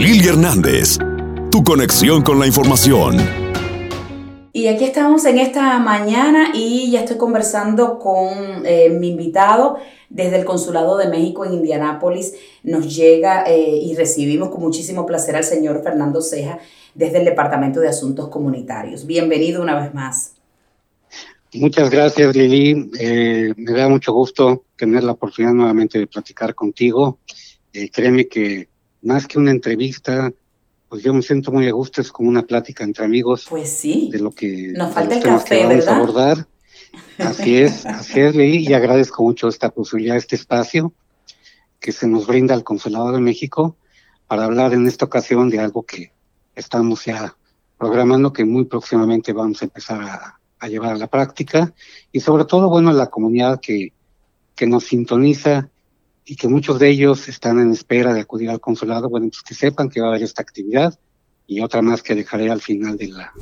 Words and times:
Lili 0.00 0.26
Hernández, 0.26 0.96
tu 1.50 1.62
conexión 1.62 2.22
con 2.22 2.38
la 2.38 2.46
información. 2.46 3.18
Y 4.50 4.68
aquí 4.68 4.84
estamos 4.84 5.26
en 5.26 5.38
esta 5.38 5.78
mañana 5.78 6.52
y 6.54 6.90
ya 6.90 7.00
estoy 7.00 7.18
conversando 7.18 7.98
con 7.98 8.64
eh, 8.64 8.88
mi 8.88 9.08
invitado 9.08 9.76
desde 10.08 10.38
el 10.38 10.46
Consulado 10.46 10.96
de 10.96 11.08
México 11.08 11.44
en 11.44 11.52
Indianápolis. 11.52 12.32
Nos 12.62 12.96
llega 12.96 13.44
eh, 13.46 13.76
y 13.76 13.94
recibimos 13.94 14.48
con 14.48 14.62
muchísimo 14.62 15.04
placer 15.04 15.36
al 15.36 15.44
señor 15.44 15.82
Fernando 15.82 16.22
Ceja 16.22 16.60
desde 16.94 17.18
el 17.18 17.26
Departamento 17.26 17.78
de 17.80 17.88
Asuntos 17.88 18.28
Comunitarios. 18.28 19.04
Bienvenido 19.04 19.60
una 19.60 19.78
vez 19.78 19.92
más. 19.92 20.32
Muchas 21.52 21.90
gracias, 21.90 22.34
Lili. 22.34 22.90
Eh, 22.98 23.52
me 23.54 23.72
da 23.72 23.86
mucho 23.90 24.14
gusto 24.14 24.64
tener 24.76 25.04
la 25.04 25.12
oportunidad 25.12 25.52
nuevamente 25.52 25.98
de 25.98 26.06
platicar 26.06 26.54
contigo. 26.54 27.18
Eh, 27.74 27.90
créeme 27.90 28.28
que 28.28 28.69
más 29.02 29.26
que 29.26 29.38
una 29.38 29.50
entrevista, 29.50 30.32
pues 30.88 31.02
yo 31.02 31.14
me 31.14 31.22
siento 31.22 31.52
muy 31.52 31.68
a 31.68 31.72
gusto, 31.72 32.00
es 32.00 32.10
como 32.10 32.28
una 32.28 32.42
plática 32.42 32.84
entre 32.84 33.04
amigos. 33.04 33.46
Pues 33.48 33.70
sí. 33.70 34.08
De 34.10 34.18
lo 34.18 34.30
que 34.32 34.72
nos 34.74 34.92
falta 34.92 35.16
el 35.16 35.22
café, 35.22 35.66
vamos 35.66 35.86
a 35.86 35.96
abordar. 35.96 36.46
Así 37.18 37.58
es, 37.58 37.86
así 37.86 38.20
es, 38.20 38.34
Lili, 38.34 38.66
y 38.66 38.72
agradezco 38.72 39.22
mucho 39.22 39.48
esta 39.48 39.70
posibilidad, 39.70 40.16
este 40.16 40.36
espacio 40.36 40.92
que 41.78 41.92
se 41.92 42.06
nos 42.06 42.26
brinda 42.26 42.54
al 42.54 42.64
Consulado 42.64 43.12
de 43.12 43.20
México 43.20 43.76
para 44.26 44.44
hablar 44.44 44.74
en 44.74 44.86
esta 44.86 45.04
ocasión 45.04 45.48
de 45.48 45.60
algo 45.60 45.82
que 45.84 46.12
estamos 46.54 47.04
ya 47.04 47.36
programando, 47.78 48.32
que 48.32 48.44
muy 48.44 48.64
próximamente 48.64 49.32
vamos 49.32 49.62
a 49.62 49.64
empezar 49.66 50.02
a, 50.02 50.40
a 50.58 50.68
llevar 50.68 50.92
a 50.92 50.98
la 50.98 51.06
práctica 51.06 51.72
y 52.12 52.20
sobre 52.20 52.44
todo, 52.44 52.68
bueno, 52.68 52.92
la 52.92 53.08
comunidad 53.08 53.60
que, 53.60 53.92
que 54.54 54.66
nos 54.66 54.84
sintoniza 54.84 55.70
y 56.30 56.36
que 56.36 56.46
muchos 56.46 56.78
de 56.78 56.88
ellos 56.88 57.26
están 57.26 57.58
en 57.58 57.72
espera 57.72 58.14
de 58.14 58.20
acudir 58.20 58.50
al 58.50 58.60
consulado, 58.60 59.08
bueno, 59.08 59.26
pues 59.30 59.42
que 59.42 59.52
sepan 59.52 59.88
que 59.88 60.00
va 60.00 60.06
a 60.06 60.10
haber 60.10 60.22
esta 60.22 60.42
actividad 60.42 60.96
y 61.48 61.60
otra 61.60 61.82
más 61.82 62.04
que 62.04 62.14
dejaré 62.14 62.52
al 62.52 62.60
final 62.60 62.96
de 62.96 63.08
la, 63.08 63.32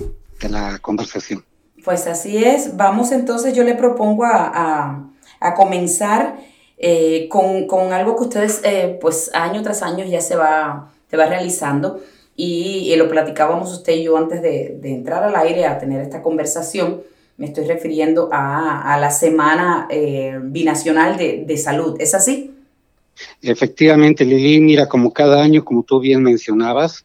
de 0.41 0.49
la 0.49 0.79
conversación. 0.79 1.45
Pues 1.85 2.07
así 2.07 2.43
es, 2.43 2.79
vamos 2.79 3.13
entonces, 3.13 3.55
yo 3.55 3.63
le 3.63 3.75
propongo 3.75 4.25
a, 4.25 5.07
a, 5.39 5.55
comenzar 5.55 6.39
eh, 6.79 7.29
con, 7.29 7.67
con, 7.67 7.93
algo 7.93 8.17
que 8.17 8.23
ustedes, 8.23 8.63
eh, 8.65 8.97
pues 8.99 9.31
año 9.35 9.63
tras 9.63 9.83
año 9.83 10.07
ya 10.07 10.23
se 10.23 10.37
va, 10.37 10.91
se 11.11 11.19
va 11.19 11.27
realizando 11.27 12.01
y, 12.37 12.97
lo 12.97 13.11
platicábamos 13.11 13.71
usted 13.71 13.97
y 13.97 14.05
yo 14.05 14.17
antes 14.17 14.41
de, 14.41 14.81
entrar 14.83 15.23
al 15.23 15.37
aire 15.37 15.67
a 15.67 15.77
tener 15.77 16.01
esta 16.01 16.23
conversación. 16.23 17.03
Me 17.37 17.45
estoy 17.45 17.67
refiriendo 17.67 18.31
a, 18.33 18.97
la 18.99 19.11
Semana 19.11 19.87
eh, 19.91 20.39
Binacional 20.43 21.19
de, 21.19 21.57
Salud. 21.59 21.97
¿Es 22.01 22.15
así? 22.15 22.55
Efectivamente, 23.43 24.25
Lili, 24.25 24.61
mira, 24.61 24.89
como 24.89 25.13
cada 25.13 25.43
año, 25.43 25.65
como 25.65 25.83
tú 25.83 26.01
bien 26.01 26.23
mencionabas, 26.23 27.05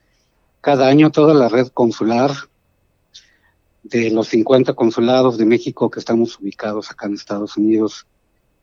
cada 0.62 0.88
año 0.88 1.12
toda 1.12 1.34
la 1.34 1.50
red 1.50 1.68
consular 1.68 2.32
de 3.84 4.10
los 4.12 4.30
50 4.30 4.74
consulados 4.74 5.38
de 5.38 5.46
México 5.46 5.90
que 5.90 6.00
estamos 6.00 6.40
ubicados 6.40 6.90
acá 6.90 7.08
en 7.08 7.16
Estados 7.16 7.58
Unidos 7.58 8.08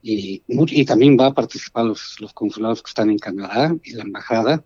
y, 0.02 0.42
y 0.48 0.84
también 0.86 1.16
va 1.20 1.26
a 1.26 1.34
participar 1.34 1.84
los, 1.84 2.16
los 2.20 2.32
consulados 2.32 2.82
que 2.82 2.88
están 2.88 3.10
en 3.10 3.18
Canadá 3.18 3.74
y 3.84 3.92
la 3.92 4.02
embajada, 4.02 4.64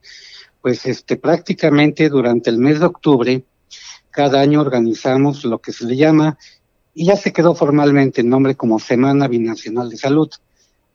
pues 0.63 0.87
este, 0.87 1.17
prácticamente 1.17 2.09
durante 2.09 2.51
el 2.51 2.59
mes 2.59 2.81
de 2.81 2.87
octubre, 2.87 3.45
cada 4.11 4.41
año 4.41 4.61
organizamos 4.61 5.45
lo 5.45 5.59
que 5.59 5.73
se 5.73 5.87
le 5.87 5.97
llama, 5.97 6.39
y 6.95 7.07
ya 7.07 7.17
se 7.17 7.33
quedó 7.33 7.55
formalmente 7.57 8.21
el 8.21 8.29
nombre 8.29 8.55
como 8.55 8.79
Semana 8.79 9.27
Binacional 9.27 9.91
de 9.91 9.97
Salud. 9.97 10.31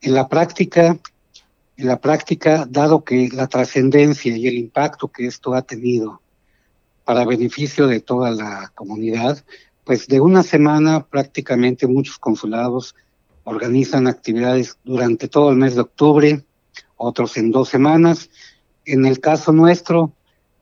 En 0.01 0.13
la 0.13 0.29
práctica, 0.29 0.97
en 1.79 1.87
la 1.87 2.01
práctica, 2.01 2.67
dado 2.69 3.05
que 3.05 3.29
la 3.31 3.47
trascendencia 3.47 4.35
y 4.35 4.47
el 4.47 4.57
impacto 4.57 5.07
que 5.07 5.25
esto 5.25 5.53
ha 5.53 5.61
tenido 5.61 6.21
para 7.05 7.23
beneficio 7.23 7.87
de 7.87 8.01
toda 8.01 8.31
la 8.31 8.73
comunidad, 8.75 9.41
pues 9.85 10.05
de 10.07 10.19
una 10.19 10.43
semana 10.43 11.05
prácticamente 11.05 11.87
muchos 11.87 12.19
consulados 12.19 12.95
organizan 13.45 14.07
actividades 14.07 14.77
durante 14.83 15.29
todo 15.29 15.51
el 15.51 15.55
mes 15.55 15.75
de 15.75 15.81
octubre, 15.81 16.43
otros 16.97 17.37
en 17.37 17.49
dos 17.49 17.69
semanas, 17.69 18.29
en 18.83 19.05
el 19.05 19.21
caso 19.21 19.53
nuestro, 19.53 20.11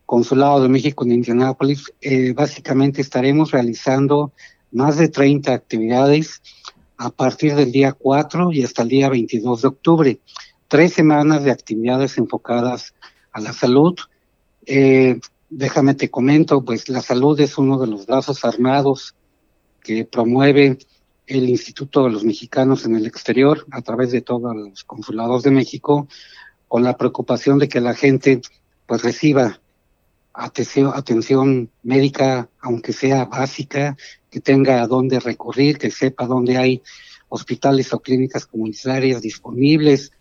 Consulado 0.05 0.61
de 0.61 0.69
México 0.69 1.03
en 1.03 1.13
Indianápolis, 1.13 1.91
eh, 1.99 2.31
básicamente 2.31 3.01
estaremos 3.01 3.51
realizando 3.51 4.31
más 4.71 4.97
de 4.97 5.09
30 5.09 5.51
actividades 5.51 6.41
a 6.97 7.09
partir 7.09 7.55
del 7.55 7.71
día 7.71 7.91
4 7.91 8.51
y 8.53 8.63
hasta 8.63 8.83
el 8.83 8.89
día 8.89 9.09
22 9.09 9.63
de 9.63 9.67
octubre. 9.67 10.19
Tres 10.67 10.93
semanas 10.93 11.43
de 11.43 11.51
actividades 11.51 12.17
enfocadas 12.17 12.93
a 13.31 13.39
la 13.39 13.53
salud. 13.53 13.95
Eh, 14.65 15.19
déjame 15.49 15.93
te 15.93 16.09
comento, 16.09 16.63
pues 16.65 16.89
la 16.89 17.01
salud 17.01 17.39
es 17.39 17.57
uno 17.57 17.79
de 17.79 17.87
los 17.87 18.05
brazos 18.05 18.43
armados 18.43 19.15
que 19.81 20.03
promueve 20.03 20.77
el 21.25 21.49
Instituto 21.49 22.03
de 22.03 22.11
los 22.11 22.23
Mexicanos 22.23 22.85
en 22.85 22.95
el 22.95 23.05
exterior 23.05 23.65
a 23.71 23.81
través 23.81 24.11
de 24.11 24.21
todos 24.21 24.55
los 24.55 24.83
consulados 24.83 25.43
de 25.43 25.51
México 25.51 26.07
con 26.67 26.83
la 26.83 26.97
preocupación 26.97 27.59
de 27.59 27.69
que 27.69 27.79
la 27.79 27.93
gente 27.93 28.41
pues 28.85 29.03
reciba 29.03 29.61
atención, 30.33 30.91
atención 30.93 31.69
médica, 31.83 32.49
aunque 32.59 32.93
sea 32.93 33.25
básica, 33.25 33.95
que 34.29 34.41
tenga 34.41 34.81
a 34.81 34.87
dónde 34.87 35.19
recurrir, 35.19 35.77
que 35.77 35.91
sepa 35.91 36.27
dónde 36.27 36.57
hay 36.57 36.81
hospitales 37.29 37.93
o 37.93 37.99
clínicas 37.99 38.45
comunitarias 38.45 39.21
disponibles 39.21 40.11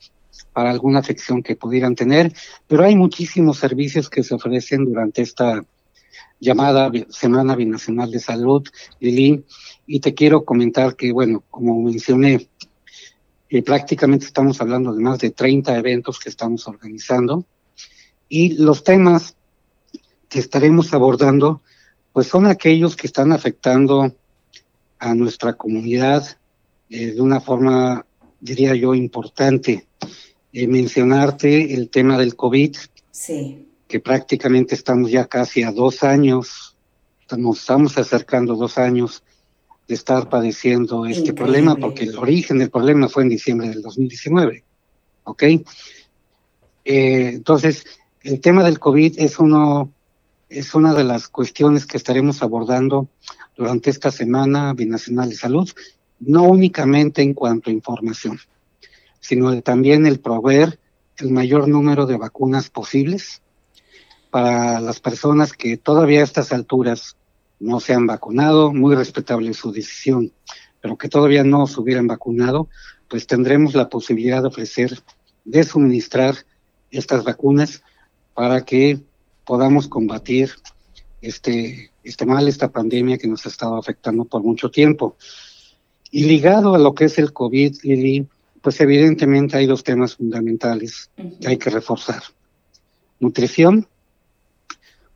para 0.56 0.70
alguna 0.70 1.00
afección 1.00 1.42
que 1.42 1.54
pudieran 1.54 1.94
tener, 1.94 2.32
pero 2.66 2.82
hay 2.82 2.96
muchísimos 2.96 3.58
servicios 3.58 4.08
que 4.08 4.22
se 4.22 4.34
ofrecen 4.34 4.86
durante 4.86 5.20
esta 5.20 5.62
llamada 6.40 6.90
Semana 7.10 7.54
Binacional 7.54 8.10
de 8.10 8.20
Salud, 8.20 8.66
Lili, 8.98 9.44
y 9.86 10.00
te 10.00 10.14
quiero 10.14 10.46
comentar 10.46 10.96
que, 10.96 11.12
bueno, 11.12 11.44
como 11.50 11.82
mencioné, 11.82 12.48
y 13.50 13.60
prácticamente 13.60 14.24
estamos 14.24 14.58
hablando 14.62 14.94
de 14.94 15.02
más 15.02 15.18
de 15.18 15.28
30 15.28 15.76
eventos 15.76 16.18
que 16.18 16.30
estamos 16.30 16.66
organizando. 16.66 17.44
Y 18.26 18.54
los 18.54 18.82
temas 18.82 19.36
que 20.30 20.38
estaremos 20.38 20.94
abordando, 20.94 21.60
pues 22.14 22.28
son 22.28 22.46
aquellos 22.46 22.96
que 22.96 23.08
están 23.08 23.30
afectando 23.30 24.10
a 25.00 25.14
nuestra 25.14 25.52
comunidad 25.52 26.26
eh, 26.88 27.12
de 27.12 27.20
una 27.20 27.42
forma, 27.42 28.06
diría 28.40 28.74
yo, 28.74 28.94
importante. 28.94 29.85
Eh, 30.58 30.66
mencionarte 30.68 31.74
el 31.74 31.90
tema 31.90 32.16
del 32.16 32.34
COVID, 32.34 32.74
sí. 33.10 33.68
que 33.86 34.00
prácticamente 34.00 34.74
estamos 34.74 35.10
ya 35.10 35.26
casi 35.26 35.62
a 35.62 35.70
dos 35.70 36.02
años, 36.02 36.78
nos 37.36 37.58
estamos 37.58 37.98
acercando 37.98 38.56
dos 38.56 38.78
años 38.78 39.22
de 39.86 39.94
estar 39.94 40.30
padeciendo 40.30 41.04
este 41.04 41.34
problema, 41.34 41.76
porque 41.76 42.04
el 42.04 42.16
origen 42.16 42.56
del 42.56 42.70
problema 42.70 43.06
fue 43.10 43.24
en 43.24 43.28
diciembre 43.28 43.68
del 43.68 43.82
2019. 43.82 44.64
¿Ok? 45.24 45.42
Eh, 45.42 45.62
entonces, 46.86 47.84
el 48.22 48.40
tema 48.40 48.64
del 48.64 48.78
COVID 48.78 49.20
es, 49.20 49.38
uno, 49.38 49.92
es 50.48 50.74
una 50.74 50.94
de 50.94 51.04
las 51.04 51.28
cuestiones 51.28 51.84
que 51.84 51.98
estaremos 51.98 52.42
abordando 52.42 53.10
durante 53.58 53.90
esta 53.90 54.10
semana 54.10 54.72
binacional 54.72 55.28
de 55.28 55.36
salud, 55.36 55.70
no 56.18 56.44
únicamente 56.44 57.20
en 57.20 57.34
cuanto 57.34 57.68
a 57.68 57.74
información, 57.74 58.40
sino 59.26 59.60
también 59.60 60.06
el 60.06 60.20
proveer 60.20 60.78
el 61.18 61.32
mayor 61.32 61.66
número 61.66 62.06
de 62.06 62.16
vacunas 62.16 62.70
posibles 62.70 63.42
para 64.30 64.78
las 64.78 65.00
personas 65.00 65.52
que 65.52 65.76
todavía 65.76 66.20
a 66.20 66.24
estas 66.24 66.52
alturas 66.52 67.16
no 67.58 67.80
se 67.80 67.92
han 67.92 68.06
vacunado, 68.06 68.72
muy 68.72 68.94
respetable 68.94 69.52
su 69.52 69.72
decisión, 69.72 70.32
pero 70.80 70.96
que 70.96 71.08
todavía 71.08 71.42
no 71.42 71.66
se 71.66 71.80
hubieran 71.80 72.06
vacunado, 72.06 72.68
pues 73.08 73.26
tendremos 73.26 73.74
la 73.74 73.88
posibilidad 73.88 74.42
de 74.42 74.48
ofrecer, 74.48 75.02
de 75.44 75.64
suministrar 75.64 76.36
estas 76.92 77.24
vacunas 77.24 77.82
para 78.32 78.64
que 78.64 79.00
podamos 79.44 79.88
combatir 79.88 80.52
este, 81.20 81.90
este 82.04 82.26
mal, 82.26 82.46
esta 82.46 82.70
pandemia 82.70 83.18
que 83.18 83.26
nos 83.26 83.44
ha 83.44 83.48
estado 83.48 83.76
afectando 83.76 84.24
por 84.24 84.44
mucho 84.44 84.70
tiempo. 84.70 85.16
Y 86.12 86.26
ligado 86.26 86.76
a 86.76 86.78
lo 86.78 86.94
que 86.94 87.06
es 87.06 87.18
el 87.18 87.32
COVID, 87.32 87.78
Lili, 87.82 88.28
pues 88.66 88.80
evidentemente 88.80 89.56
hay 89.56 89.66
dos 89.66 89.84
temas 89.84 90.16
fundamentales 90.16 91.08
que 91.40 91.46
hay 91.46 91.56
que 91.56 91.70
reforzar. 91.70 92.20
Nutrición 93.20 93.86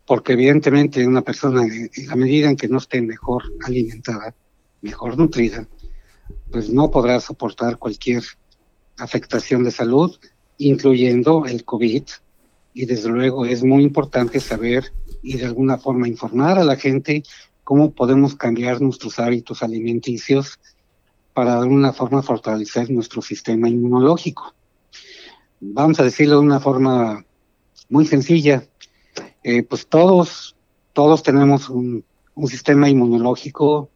porque 0.07 0.35
evidentemente 0.35 1.05
una 1.05 1.23
persona, 1.23 1.65
en 1.65 2.07
la 2.07 2.15
medida 2.15 2.49
en 2.49 2.55
que 2.55 2.69
no 2.69 2.79
esté 2.79 3.03
mejor 3.03 3.43
alimentada, 3.65 4.37
mejor 4.83 5.19
nutrida, 5.19 5.67
pues 6.53 6.71
no 6.71 6.93
podrá 6.93 7.19
soportar 7.19 7.77
cualquier 7.77 8.23
afectación 8.99 9.65
de 9.65 9.73
salud, 9.73 10.17
incluyendo 10.59 11.45
el 11.45 11.65
COVID. 11.65 12.05
Y 12.73 12.87
desde 12.87 13.09
luego 13.09 13.47
es 13.47 13.65
muy 13.65 13.83
importante 13.83 14.39
saber 14.39 14.93
y 15.25 15.39
de 15.39 15.47
alguna 15.47 15.77
forma 15.77 16.07
informar 16.07 16.57
a 16.57 16.63
la 16.63 16.77
gente 16.77 17.25
cómo 17.65 17.91
podemos 17.91 18.37
cambiar 18.37 18.81
nuestros 18.81 19.19
hábitos 19.19 19.65
alimenticios 19.65 20.61
para 21.33 21.57
de 21.57 21.63
alguna 21.63 21.93
forma 21.93 22.23
fortalecer 22.23 22.91
nuestro 22.91 23.23
sistema 23.23 23.69
inmunológico. 23.69 24.55
Vamos 25.61 26.01
a 26.01 26.05
decirlo 26.05 26.37
de 26.37 26.47
una 26.47 26.61
forma 26.61 27.25
muy 27.89 28.07
sencilla, 28.07 28.65
eh, 29.43 29.63
pues 29.63 29.87
todos, 29.87 30.57
todos 30.93 31.23
tenemos 31.23 31.69
un, 31.69 32.05
un 32.35 32.49
sistema 32.49 32.89
inmunológico 32.89 33.91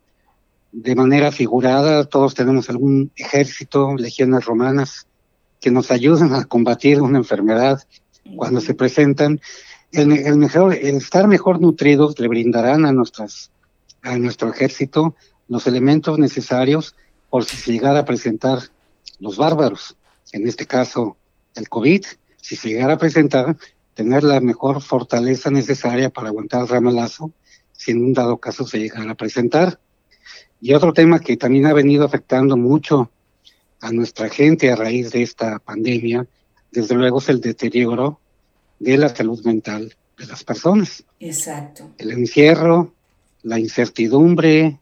de 0.72 0.94
manera 0.94 1.30
figurada, 1.30 2.04
todos 2.04 2.34
tenemos 2.34 2.68
algún 2.68 3.12
ejército, 3.16 3.94
legiones 3.94 4.44
romanas, 4.44 5.06
que 5.60 5.70
nos 5.70 5.90
ayudan 5.90 6.34
a 6.34 6.44
combatir 6.44 7.00
una 7.00 7.18
enfermedad 7.18 7.82
cuando 8.36 8.60
se 8.60 8.74
presentan. 8.74 9.40
El, 9.92 10.12
el, 10.12 10.36
mejor, 10.36 10.74
el 10.74 10.96
estar 10.96 11.28
mejor 11.28 11.60
nutridos 11.60 12.18
le 12.18 12.28
brindarán 12.28 12.84
a, 12.84 12.92
nuestras, 12.92 13.50
a 14.02 14.18
nuestro 14.18 14.50
ejército 14.50 15.14
los 15.48 15.66
elementos 15.66 16.18
necesarios 16.18 16.96
por 17.34 17.44
si 17.44 17.56
se 17.56 17.72
llegara 17.72 17.98
a 17.98 18.04
presentar 18.04 18.60
los 19.18 19.38
bárbaros, 19.38 19.96
en 20.30 20.46
este 20.46 20.66
caso 20.66 21.16
el 21.56 21.68
COVID, 21.68 22.04
si 22.40 22.54
se 22.54 22.68
llegara 22.68 22.92
a 22.92 22.98
presentar, 22.98 23.56
tener 23.92 24.22
la 24.22 24.40
mejor 24.40 24.80
fortaleza 24.80 25.50
necesaria 25.50 26.10
para 26.10 26.28
aguantar 26.28 26.62
el 26.62 26.68
ramalazo, 26.68 27.32
si 27.72 27.90
en 27.90 28.04
un 28.04 28.12
dado 28.12 28.36
caso 28.36 28.68
se 28.68 28.78
llegara 28.78 29.10
a 29.10 29.14
presentar. 29.16 29.80
Y 30.60 30.74
otro 30.74 30.92
tema 30.92 31.18
que 31.18 31.36
también 31.36 31.66
ha 31.66 31.72
venido 31.72 32.04
afectando 32.04 32.56
mucho 32.56 33.10
a 33.80 33.90
nuestra 33.90 34.28
gente 34.28 34.70
a 34.70 34.76
raíz 34.76 35.10
de 35.10 35.24
esta 35.24 35.58
pandemia, 35.58 36.28
desde 36.70 36.94
luego 36.94 37.18
es 37.18 37.28
el 37.30 37.40
deterioro 37.40 38.20
de 38.78 38.96
la 38.96 39.08
salud 39.08 39.44
mental 39.44 39.92
de 40.16 40.26
las 40.26 40.44
personas. 40.44 41.02
Exacto. 41.18 41.90
El 41.98 42.12
encierro, 42.12 42.94
la 43.42 43.58
incertidumbre, 43.58 44.78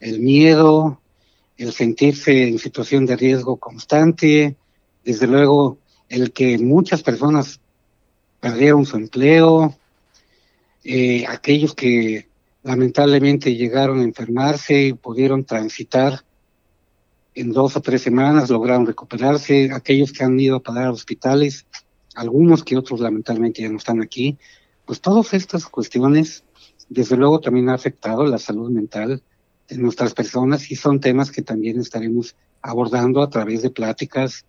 el 0.00 0.20
miedo, 0.20 0.99
el 1.60 1.72
sentirse 1.72 2.48
en 2.48 2.58
situación 2.58 3.04
de 3.04 3.16
riesgo 3.16 3.58
constante, 3.58 4.56
desde 5.04 5.26
luego 5.26 5.76
el 6.08 6.32
que 6.32 6.56
muchas 6.56 7.02
personas 7.02 7.60
perdieron 8.40 8.86
su 8.86 8.96
empleo, 8.96 9.76
eh, 10.84 11.26
aquellos 11.28 11.74
que 11.74 12.26
lamentablemente 12.62 13.54
llegaron 13.56 14.00
a 14.00 14.04
enfermarse 14.04 14.84
y 14.84 14.92
pudieron 14.94 15.44
transitar 15.44 16.24
en 17.34 17.52
dos 17.52 17.76
o 17.76 17.82
tres 17.82 18.00
semanas, 18.00 18.48
lograron 18.48 18.86
recuperarse, 18.86 19.70
aquellos 19.70 20.12
que 20.12 20.24
han 20.24 20.40
ido 20.40 20.56
a 20.56 20.62
parar 20.62 20.86
a 20.86 20.92
hospitales, 20.92 21.66
algunos 22.14 22.64
que 22.64 22.78
otros 22.78 23.00
lamentablemente 23.00 23.60
ya 23.60 23.68
no 23.68 23.76
están 23.76 24.00
aquí, 24.00 24.38
pues 24.86 25.02
todas 25.02 25.34
estas 25.34 25.66
cuestiones 25.66 26.42
desde 26.88 27.18
luego 27.18 27.38
también 27.38 27.68
ha 27.68 27.74
afectado 27.74 28.24
la 28.24 28.38
salud 28.38 28.70
mental 28.70 29.22
nuestras 29.76 30.14
personas 30.14 30.70
y 30.70 30.76
son 30.76 31.00
temas 31.00 31.30
que 31.30 31.42
también 31.42 31.80
estaremos 31.80 32.34
abordando 32.62 33.22
a 33.22 33.30
través 33.30 33.62
de 33.62 33.70
pláticas 33.70 34.44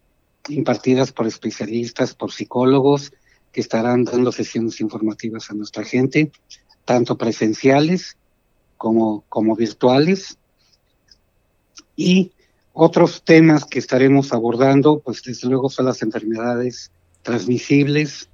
impartidas 0.50 1.12
por 1.12 1.27
especialistas, 1.27 2.13
por 2.13 2.31
psicólogos, 2.31 3.13
que 3.51 3.62
estarán 3.62 4.06
dando 4.06 4.31
sesiones 4.31 4.79
informativas 4.81 5.50
a 5.51 5.53
nuestra 5.53 5.83
gente, 5.83 6.31
tanto 6.85 7.18
presenciales 7.18 8.18
como, 8.77 9.23
como 9.29 9.56
virtuales. 9.56 10.38
Y 11.95 12.31
otros 12.74 13.24
temas 13.24 13.65
que 13.65 13.79
estaremos 13.79 14.33
abordando, 14.33 15.00
pues 15.00 15.21
desde 15.24 15.50
luego 15.50 15.69
son 15.69 15.85
las 15.85 16.01
enfermedades 16.01 16.91
transmisibles, 17.21 18.29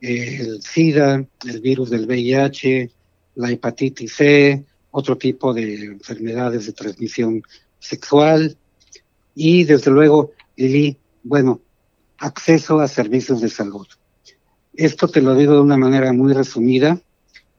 el 0.00 0.62
SIDA, 0.62 1.24
el 1.46 1.60
virus 1.60 1.90
del 1.90 2.06
VIH, 2.06 2.90
la 3.36 3.50
hepatitis 3.50 4.14
C, 4.14 4.64
otro 4.98 5.16
tipo 5.16 5.54
de 5.54 5.84
enfermedades 5.84 6.66
de 6.66 6.72
transmisión 6.72 7.42
sexual 7.78 8.56
y 9.34 9.64
desde 9.64 9.90
luego, 9.90 10.32
Lili, 10.56 10.98
bueno, 11.22 11.60
acceso 12.18 12.80
a 12.80 12.88
servicios 12.88 13.40
de 13.40 13.48
salud. 13.48 13.86
Esto 14.74 15.08
te 15.08 15.22
lo 15.22 15.34
digo 15.34 15.54
de 15.54 15.60
una 15.60 15.76
manera 15.76 16.12
muy 16.12 16.32
resumida 16.32 17.00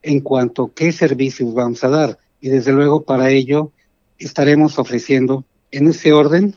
en 0.02 0.20
cuanto 0.20 0.66
a 0.66 0.74
qué 0.74 0.92
servicios 0.92 1.54
vamos 1.54 1.84
a 1.84 1.90
dar. 1.90 2.20
Y 2.42 2.50
desde 2.50 2.74
luego 2.74 3.04
para 3.04 3.30
ello 3.30 3.72
estaremos 4.18 4.78
ofreciendo 4.78 5.46
en 5.72 5.88
ese 5.88 6.12
orden 6.12 6.56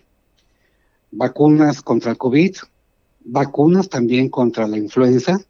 vacunas 1.12 1.82
contra 1.82 2.10
el 2.10 2.18
COVID, 2.18 2.56
vacunas 3.24 3.88
también 3.88 4.28
contra 4.28 4.66
la 4.66 4.78
influenza. 4.78 5.40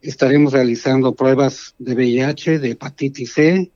Estaremos 0.00 0.52
realizando 0.52 1.14
pruebas 1.14 1.74
de 1.78 1.94
VIH, 1.94 2.60
de 2.60 2.70
hepatitis 2.70 3.32
C. 3.32 3.72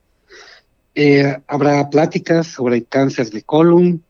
Eh, 0.95 1.37
habrá 1.47 1.89
pláticas 1.89 2.47
sobre 2.47 2.83
cáncer 2.83 3.31
de 3.31 3.41
colon, 3.41 4.03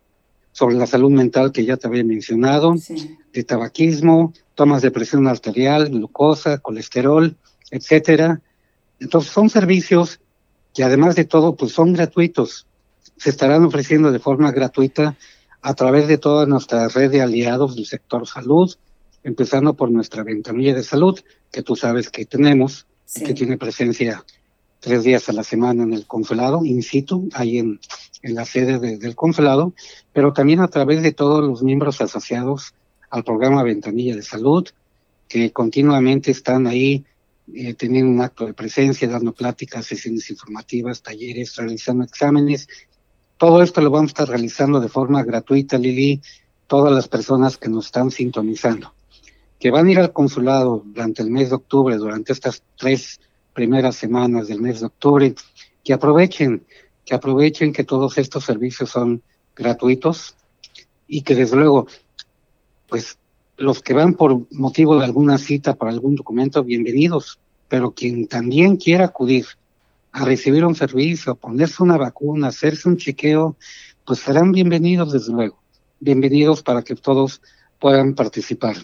sobre 0.52 0.76
la 0.76 0.86
salud 0.86 1.12
mental 1.12 1.52
que 1.52 1.66
ya 1.66 1.78
te 1.78 1.88
había 1.88 2.04
mencionado, 2.04 2.76
sí. 2.78 3.18
de 3.32 3.44
tabaquismo, 3.44 4.34
tomas 4.56 4.82
de 4.82 4.92
presión 4.92 5.28
arterial, 5.28 5.90
glucosa, 5.90 6.60
colesterol, 6.60 7.36
etcétera. 7.72 8.42
Entonces 9.00 9.32
son 9.32 9.50
servicios 9.50 10.20
que 10.74 10.84
además 10.84 11.16
de 11.16 11.26
todo, 11.26 11.56
pues 11.56 11.72
son 11.72 11.94
gratuitos. 11.94 12.68
Se 13.18 13.30
estarán 13.30 13.64
ofreciendo 13.64 14.12
de 14.12 14.20
forma 14.20 14.52
gratuita 14.52 15.16
a 15.62 15.74
través 15.76 16.08
de 16.08 16.18
toda 16.18 16.46
nuestra 16.46 16.88
red 16.90 17.12
de 17.12 17.22
aliados 17.22 17.76
del 17.76 17.86
sector 17.86 18.28
salud, 18.28 18.76
empezando 19.24 19.76
por 19.76 19.90
nuestra 19.90 20.24
ventanilla 20.24 20.74
de 20.74 20.84
salud, 20.84 21.20
que 21.52 21.64
tú 21.64 21.76
sabes 21.76 22.10
que 22.10 22.26
tenemos, 22.26 22.86
sí. 23.06 23.24
que 23.24 23.34
tiene 23.34 23.58
presencia 23.58 24.24
tres 24.84 25.04
días 25.04 25.30
a 25.30 25.34
la 25.34 25.44
semana 25.44 25.84
en 25.84 25.94
el 25.94 26.06
consulado, 26.06 26.66
in 26.66 26.84
situ, 26.84 27.30
ahí 27.34 27.58
en, 27.58 27.80
en 28.22 28.36
la 28.36 28.44
sede 28.44 28.80
de, 28.80 28.98
del 28.98 29.16
consulado, 29.16 29.74
pero 30.12 30.34
también 30.34 30.60
a 30.60 30.68
través 30.68 31.02
de 31.02 31.14
todos 31.14 31.42
los 31.42 31.64
miembros 31.64 32.02
asociados 32.02 32.74
al 33.10 33.24
programa 33.24 33.64
Ventanilla 33.64 34.14
de 34.16 34.24
Salud, 34.24 34.68
que 35.30 35.52
continuamente 35.52 36.32
están 36.32 36.68
ahí 36.68 37.06
eh, 37.54 37.74
teniendo 37.76 38.12
un 38.12 38.22
acto 38.22 38.46
de 38.46 38.54
presencia, 38.54 39.08
dando 39.08 39.32
pláticas, 39.32 39.86
sesiones 39.86 40.30
informativas, 40.30 41.02
talleres, 41.02 41.56
realizando 41.56 42.04
exámenes. 42.04 42.68
Todo 43.38 43.64
esto 43.64 43.80
lo 43.80 43.90
vamos 43.90 44.10
a 44.10 44.14
estar 44.14 44.30
realizando 44.30 44.82
de 44.82 44.90
forma 44.90 45.24
gratuita, 45.24 45.78
Lili, 45.78 46.22
todas 46.68 46.94
las 46.94 47.08
personas 47.08 47.56
que 47.58 47.70
nos 47.70 47.86
están 47.86 48.12
sintonizando, 48.12 48.94
que 49.60 49.72
van 49.72 49.88
a 49.88 49.92
ir 49.92 50.00
al 50.00 50.12
consulado 50.12 50.84
durante 50.86 51.22
el 51.22 51.30
mes 51.30 51.50
de 51.50 51.56
octubre, 51.56 51.96
durante 51.96 52.34
estas 52.34 52.64
tres 52.78 53.22
primeras 53.54 53.96
semanas 53.96 54.48
del 54.48 54.62
mes 54.62 54.80
de 54.80 54.88
octubre, 54.88 55.36
que 55.84 55.94
aprovechen, 55.94 56.66
que 57.06 57.16
aprovechen 57.16 57.74
que 57.74 57.84
todos 57.84 58.18
estos 58.18 58.44
servicios 58.44 58.90
son 58.90 59.22
gratuitos 59.56 60.36
y 61.08 61.22
que 61.22 61.36
desde 61.36 61.58
luego, 61.58 61.88
pues 62.88 63.18
los 63.58 63.82
que 63.82 63.94
van 63.94 64.16
por 64.16 64.52
motivo 64.52 64.98
de 64.98 65.06
alguna 65.06 65.38
cita 65.38 65.76
para 65.76 65.92
algún 65.92 66.16
documento, 66.16 66.64
bienvenidos, 66.64 67.40
pero 67.68 67.92
quien 67.92 68.28
también 68.28 68.78
quiera 68.78 69.06
acudir 69.06 69.46
a 70.12 70.26
recibir 70.26 70.66
un 70.66 70.76
servicio, 70.76 71.36
ponerse 71.36 71.84
una 71.84 71.98
vacuna, 71.98 72.48
hacerse 72.48 72.88
un 72.88 72.98
chequeo, 72.98 73.56
pues 74.06 74.20
serán 74.20 74.52
bienvenidos 74.52 75.14
desde 75.14 75.32
luego, 75.32 75.60
bienvenidos 76.00 76.62
para 76.62 76.82
que 76.84 76.96
todos 76.96 77.42
puedan 77.80 78.14
participar. 78.14 78.76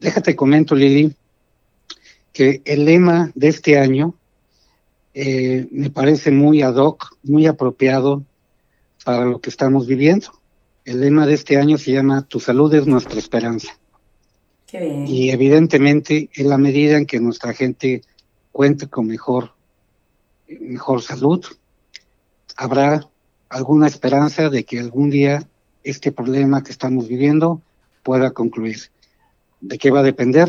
Déjate 0.00 0.34
comento, 0.34 0.74
Lili, 0.74 1.14
que 2.32 2.62
el 2.64 2.84
lema 2.84 3.30
de 3.34 3.48
este 3.48 3.78
año 3.78 4.14
eh, 5.14 5.66
me 5.70 5.90
parece 5.90 6.30
muy 6.30 6.62
ad 6.62 6.76
hoc, 6.76 7.16
muy 7.22 7.46
apropiado 7.46 8.24
para 9.04 9.24
lo 9.24 9.40
que 9.40 9.50
estamos 9.50 9.86
viviendo. 9.86 10.28
El 10.84 11.00
lema 11.00 11.26
de 11.26 11.34
este 11.34 11.56
año 11.56 11.78
se 11.78 11.92
llama 11.92 12.22
Tu 12.22 12.40
salud 12.40 12.72
es 12.74 12.86
nuestra 12.86 13.18
esperanza. 13.18 13.78
Qué 14.66 14.80
bien. 14.80 15.06
Y 15.06 15.30
evidentemente, 15.30 16.30
en 16.34 16.48
la 16.48 16.58
medida 16.58 16.96
en 16.96 17.06
que 17.06 17.20
nuestra 17.20 17.52
gente 17.52 18.02
cuente 18.52 18.88
con 18.88 19.06
mejor, 19.06 19.52
mejor 20.48 21.02
salud, 21.02 21.44
habrá 22.56 23.08
alguna 23.48 23.88
esperanza 23.88 24.48
de 24.48 24.64
que 24.64 24.78
algún 24.78 25.10
día 25.10 25.46
este 25.82 26.12
problema 26.12 26.62
que 26.62 26.72
estamos 26.72 27.08
viviendo 27.08 27.62
pueda 28.02 28.30
concluir. 28.30 28.78
¿De 29.60 29.78
qué 29.78 29.90
va 29.90 30.00
a 30.00 30.04
depender? 30.04 30.48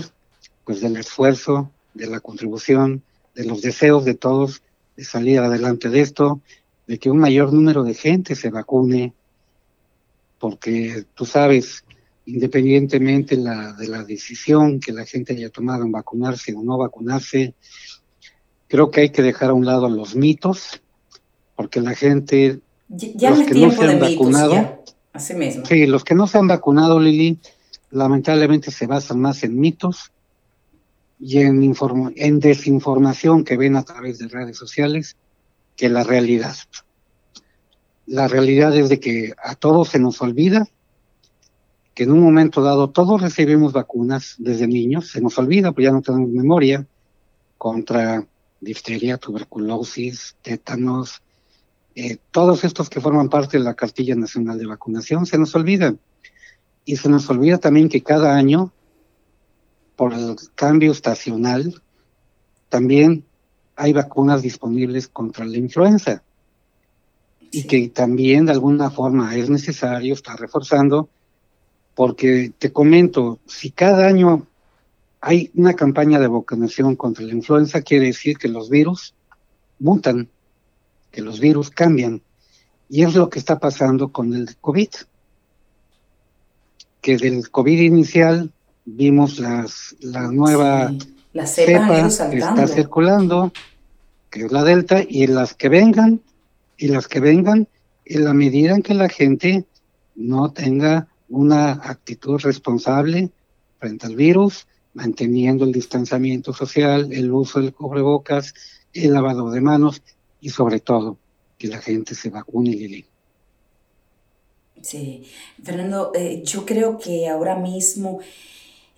Pues 0.65 0.81
del 0.81 0.97
esfuerzo, 0.97 1.71
de 1.93 2.07
la 2.07 2.19
contribución, 2.19 3.03
de 3.35 3.45
los 3.45 3.61
deseos 3.61 4.05
de 4.05 4.13
todos 4.13 4.61
de 4.95 5.03
salir 5.03 5.39
adelante 5.39 5.89
de 5.89 6.01
esto, 6.01 6.41
de 6.87 6.99
que 6.99 7.09
un 7.09 7.17
mayor 7.17 7.53
número 7.53 7.83
de 7.83 7.93
gente 7.93 8.35
se 8.35 8.49
vacune, 8.49 9.13
porque 10.39 11.05
tú 11.15 11.25
sabes, 11.25 11.85
independientemente 12.25 13.37
la, 13.37 13.73
de 13.73 13.87
la 13.87 14.03
decisión 14.03 14.79
que 14.79 14.91
la 14.91 15.05
gente 15.05 15.33
haya 15.33 15.49
tomado 15.49 15.83
en 15.83 15.91
vacunarse 15.91 16.53
o 16.53 16.61
no 16.61 16.77
vacunarse, 16.77 17.53
creo 18.67 18.91
que 18.91 19.01
hay 19.01 19.09
que 19.09 19.21
dejar 19.21 19.51
a 19.51 19.53
un 19.53 19.65
lado 19.65 19.89
los 19.89 20.15
mitos, 20.15 20.81
porque 21.55 21.79
la 21.81 21.95
gente, 21.95 22.59
ya, 22.89 23.29
los 23.29 23.39
no 23.39 23.45
que 23.45 23.55
no 23.55 23.71
se 23.71 23.81
han 23.83 23.99
de 23.99 24.07
mitos, 24.07 24.11
vacunado, 24.11 24.53
ya. 24.53 24.79
Así 25.13 25.33
mismo. 25.33 25.65
sí, 25.65 25.85
los 25.87 26.03
que 26.03 26.15
no 26.15 26.25
se 26.25 26.37
han 26.37 26.47
vacunado, 26.47 26.99
Lili, 26.99 27.37
lamentablemente 27.91 28.71
se 28.71 28.87
basan 28.87 29.19
más 29.19 29.43
en 29.43 29.59
mitos 29.59 30.11
y 31.21 31.39
en, 31.39 31.73
en 32.15 32.39
desinformación 32.39 33.43
que 33.43 33.57
ven 33.57 33.75
a 33.75 33.83
través 33.83 34.17
de 34.17 34.27
redes 34.27 34.57
sociales 34.57 35.15
que 35.75 35.87
la 35.87 36.03
realidad. 36.03 36.55
La 38.07 38.27
realidad 38.27 38.75
es 38.75 38.89
de 38.89 38.99
que 38.99 39.33
a 39.41 39.55
todos 39.55 39.89
se 39.89 39.99
nos 39.99 40.21
olvida 40.21 40.67
que 41.93 42.03
en 42.03 42.11
un 42.11 42.21
momento 42.21 42.61
dado 42.61 42.89
todos 42.89 43.21
recibimos 43.21 43.73
vacunas 43.73 44.35
desde 44.37 44.67
niños, 44.67 45.09
se 45.09 45.21
nos 45.21 45.37
olvida, 45.37 45.71
pues 45.71 45.85
ya 45.85 45.91
no 45.91 46.01
tenemos 46.01 46.29
memoria, 46.29 46.87
contra 47.57 48.25
difteria, 48.59 49.17
tuberculosis, 49.17 50.35
tétanos, 50.41 51.21
eh, 51.95 52.17
todos 52.31 52.63
estos 52.63 52.89
que 52.89 53.01
forman 53.01 53.29
parte 53.29 53.57
de 53.57 53.63
la 53.63 53.73
cartilla 53.73 54.15
nacional 54.15 54.57
de 54.57 54.65
vacunación, 54.65 55.25
se 55.25 55.37
nos 55.37 55.53
olvidan. 55.55 55.99
Y 56.85 56.95
se 56.95 57.09
nos 57.09 57.29
olvida 57.29 57.57
también 57.57 57.89
que 57.89 58.01
cada 58.01 58.35
año, 58.35 58.71
por 60.01 60.15
el 60.15 60.35
cambio 60.55 60.93
estacional, 60.93 61.79
también 62.69 63.23
hay 63.75 63.93
vacunas 63.93 64.41
disponibles 64.41 65.07
contra 65.07 65.45
la 65.45 65.59
influenza. 65.59 66.23
Y 67.51 67.65
que 67.65 67.87
también 67.89 68.47
de 68.47 68.53
alguna 68.53 68.89
forma 68.89 69.35
es 69.35 69.51
necesario 69.51 70.15
estar 70.15 70.39
reforzando, 70.39 71.07
porque 71.93 72.51
te 72.57 72.73
comento, 72.73 73.37
si 73.45 73.69
cada 73.69 74.07
año 74.07 74.47
hay 75.19 75.51
una 75.53 75.75
campaña 75.75 76.19
de 76.19 76.29
vacunación 76.29 76.95
contra 76.95 77.23
la 77.23 77.33
influenza, 77.33 77.83
quiere 77.83 78.07
decir 78.07 78.39
que 78.39 78.47
los 78.47 78.71
virus 78.71 79.13
mutan, 79.77 80.29
que 81.11 81.21
los 81.21 81.39
virus 81.39 81.69
cambian. 81.69 82.23
Y 82.89 83.03
es 83.03 83.13
lo 83.13 83.29
que 83.29 83.37
está 83.37 83.59
pasando 83.59 84.11
con 84.11 84.33
el 84.33 84.55
COVID. 84.57 84.89
Que 87.01 87.17
del 87.17 87.51
COVID 87.51 87.81
inicial 87.81 88.51
vimos 88.85 89.39
las, 89.39 89.95
la 89.99 90.31
nueva 90.31 90.93
la 91.33 91.45
cepa, 91.45 92.09
que 92.29 92.37
está 92.37 92.67
circulando, 92.67 93.51
que 94.29 94.45
es 94.45 94.51
la 94.51 94.63
Delta, 94.63 95.01
y 95.07 95.27
las 95.27 95.53
que 95.53 95.69
vengan, 95.69 96.21
y 96.77 96.87
las 96.87 97.07
que 97.07 97.19
vengan, 97.19 97.67
en 98.05 98.25
la 98.25 98.33
medida 98.33 98.75
en 98.75 98.81
que 98.81 98.93
la 98.93 99.09
gente 99.09 99.65
no 100.15 100.51
tenga 100.51 101.07
una 101.29 101.71
actitud 101.71 102.39
responsable 102.41 103.29
frente 103.79 104.07
al 104.07 104.15
virus, 104.15 104.67
manteniendo 104.93 105.63
el 105.63 105.71
distanciamiento 105.71 106.53
social, 106.53 107.11
el 107.13 107.31
uso 107.31 107.61
del 107.61 107.73
cubrebocas, 107.73 108.53
el 108.93 109.13
lavado 109.13 109.49
de 109.49 109.61
manos 109.61 110.01
y 110.41 110.49
sobre 110.49 110.79
todo 110.79 111.17
que 111.57 111.67
la 111.67 111.79
gente 111.79 112.15
se 112.15 112.29
vacune, 112.29 112.71
Lili. 112.71 113.05
Sí, 114.81 115.23
Fernando, 115.63 116.11
eh, 116.15 116.41
yo 116.43 116.65
creo 116.65 116.97
que 116.97 117.29
ahora 117.29 117.55
mismo 117.55 118.19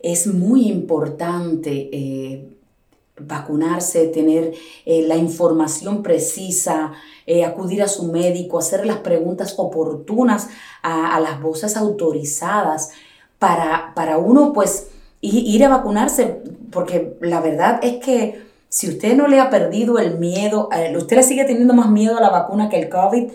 es 0.04 0.28
muy 0.28 0.68
importante 0.68 1.90
eh, 1.92 2.48
vacunarse, 3.18 4.08
tener 4.08 4.54
eh, 4.86 5.06
la 5.08 5.16
información 5.16 6.04
precisa, 6.04 6.94
acudir 7.46 7.82
a 7.82 7.88
su 7.88 8.12
médico, 8.12 8.60
hacer 8.60 8.86
las 8.86 8.98
preguntas 8.98 9.56
oportunas 9.58 10.50
a, 10.82 11.16
a 11.16 11.20
las 11.20 11.42
voces 11.42 11.78
autorizadas 11.78 12.92
para, 13.40 13.94
para 13.96 14.18
uno 14.18 14.54
pues 14.54 14.90
ir 15.22 15.64
a 15.64 15.70
vacunarse, 15.70 16.42
porque 16.70 17.16
la 17.22 17.40
verdad 17.40 17.80
es 17.82 18.04
que 18.04 18.44
si 18.74 18.90
usted 18.90 19.16
no 19.16 19.28
le 19.28 19.40
ha 19.40 19.52
perdido 19.52 20.00
el 20.00 20.18
miedo, 20.18 20.68
usted 20.98 21.16
le 21.16 21.22
sigue 21.22 21.46
teniendo 21.46 21.76
más 21.76 21.92
miedo 21.92 22.18
a 22.18 22.22
la 22.22 22.32
vacuna 22.32 22.70
que 22.70 22.80
el 22.80 22.90
COVID, 22.90 23.32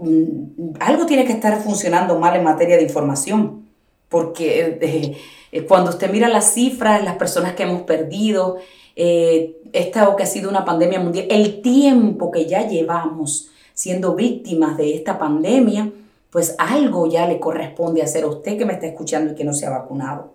mm, 0.00 0.76
algo 0.80 1.04
tiene 1.04 1.26
que 1.26 1.34
estar 1.34 1.60
funcionando 1.60 2.18
mal 2.18 2.36
en 2.36 2.42
materia 2.42 2.78
de 2.78 2.84
información. 2.84 3.65
Porque 4.08 4.78
eh, 4.80 5.16
eh, 5.52 5.62
cuando 5.64 5.90
usted 5.90 6.10
mira 6.10 6.28
las 6.28 6.54
cifras, 6.54 7.04
las 7.04 7.16
personas 7.16 7.54
que 7.54 7.64
hemos 7.64 7.82
perdido, 7.82 8.58
eh, 8.94 9.56
esta 9.72 10.08
o 10.08 10.16
que 10.16 10.22
ha 10.22 10.26
sido 10.26 10.48
una 10.48 10.64
pandemia 10.64 11.00
mundial, 11.00 11.26
el 11.30 11.60
tiempo 11.60 12.30
que 12.30 12.46
ya 12.46 12.68
llevamos 12.68 13.48
siendo 13.74 14.14
víctimas 14.14 14.76
de 14.76 14.94
esta 14.94 15.18
pandemia, 15.18 15.90
pues 16.30 16.54
algo 16.58 17.10
ya 17.10 17.26
le 17.26 17.40
corresponde 17.40 18.02
hacer 18.02 18.24
a 18.24 18.28
usted 18.28 18.56
que 18.56 18.64
me 18.64 18.74
está 18.74 18.86
escuchando 18.86 19.32
y 19.32 19.34
que 19.34 19.44
no 19.44 19.52
se 19.52 19.66
ha 19.66 19.70
vacunado. 19.70 20.34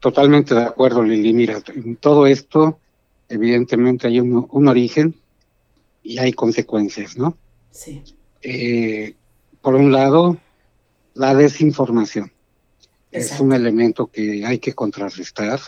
Totalmente 0.00 0.54
de 0.54 0.62
acuerdo, 0.62 1.02
Lili. 1.02 1.32
Mira, 1.32 1.60
en 1.74 1.96
todo 1.96 2.26
esto, 2.26 2.78
evidentemente 3.28 4.06
hay 4.06 4.20
un, 4.20 4.46
un 4.50 4.68
origen 4.68 5.14
y 6.02 6.18
hay 6.18 6.32
consecuencias, 6.32 7.16
¿no? 7.16 7.36
Sí. 7.72 8.02
Eh, 8.42 9.14
por 9.60 9.74
un 9.74 9.90
lado, 9.90 10.36
la 11.16 11.34
desinformación. 11.34 12.30
Es 13.10 13.40
un 13.40 13.52
elemento 13.52 14.08
que 14.08 14.44
hay 14.44 14.58
que 14.58 14.74
contrarrestar 14.74 15.58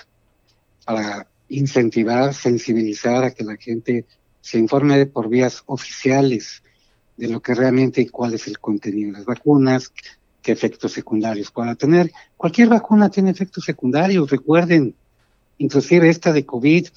para 0.84 1.26
incentivar, 1.48 2.34
sensibilizar 2.34 3.24
a 3.24 3.30
que 3.30 3.44
la 3.44 3.56
gente 3.56 4.04
se 4.40 4.58
informe 4.58 5.06
por 5.06 5.28
vías 5.28 5.62
oficiales 5.66 6.62
de 7.16 7.28
lo 7.28 7.40
que 7.40 7.54
realmente 7.54 8.02
y 8.02 8.08
cuál 8.08 8.34
es 8.34 8.46
el 8.46 8.58
contenido 8.58 9.12
de 9.12 9.18
las 9.18 9.24
vacunas, 9.24 9.92
qué 10.42 10.52
efectos 10.52 10.92
secundarios 10.92 11.50
pueda 11.50 11.74
tener. 11.74 12.12
Cualquier 12.36 12.68
vacuna 12.68 13.10
tiene 13.10 13.30
efectos 13.30 13.64
secundarios, 13.64 14.30
recuerden, 14.30 14.94
inclusive 15.56 16.10
esta 16.10 16.32
de 16.32 16.44
COVID, 16.44 16.88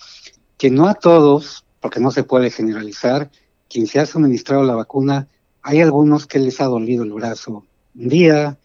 que 0.58 0.70
no 0.70 0.88
a 0.88 0.94
todos, 0.94 1.66
porque 1.80 2.02
no 2.02 2.12
se 2.12 2.24
puede 2.24 2.52
generalizar, 2.52 3.32
quien 3.70 3.88
se 3.88 4.00
ha 4.00 4.06
suministrado 4.06 4.64
la 4.64 4.76
vacuna, 4.76 5.28
hay 5.62 5.80
algunos 5.80 6.28
que 6.28 6.40
les 6.40 6.60
ha 6.60 6.66
dolido 6.66 7.04
el 7.06 7.14
brazo 7.14 7.66
un 7.96 8.10
día, 8.10 8.58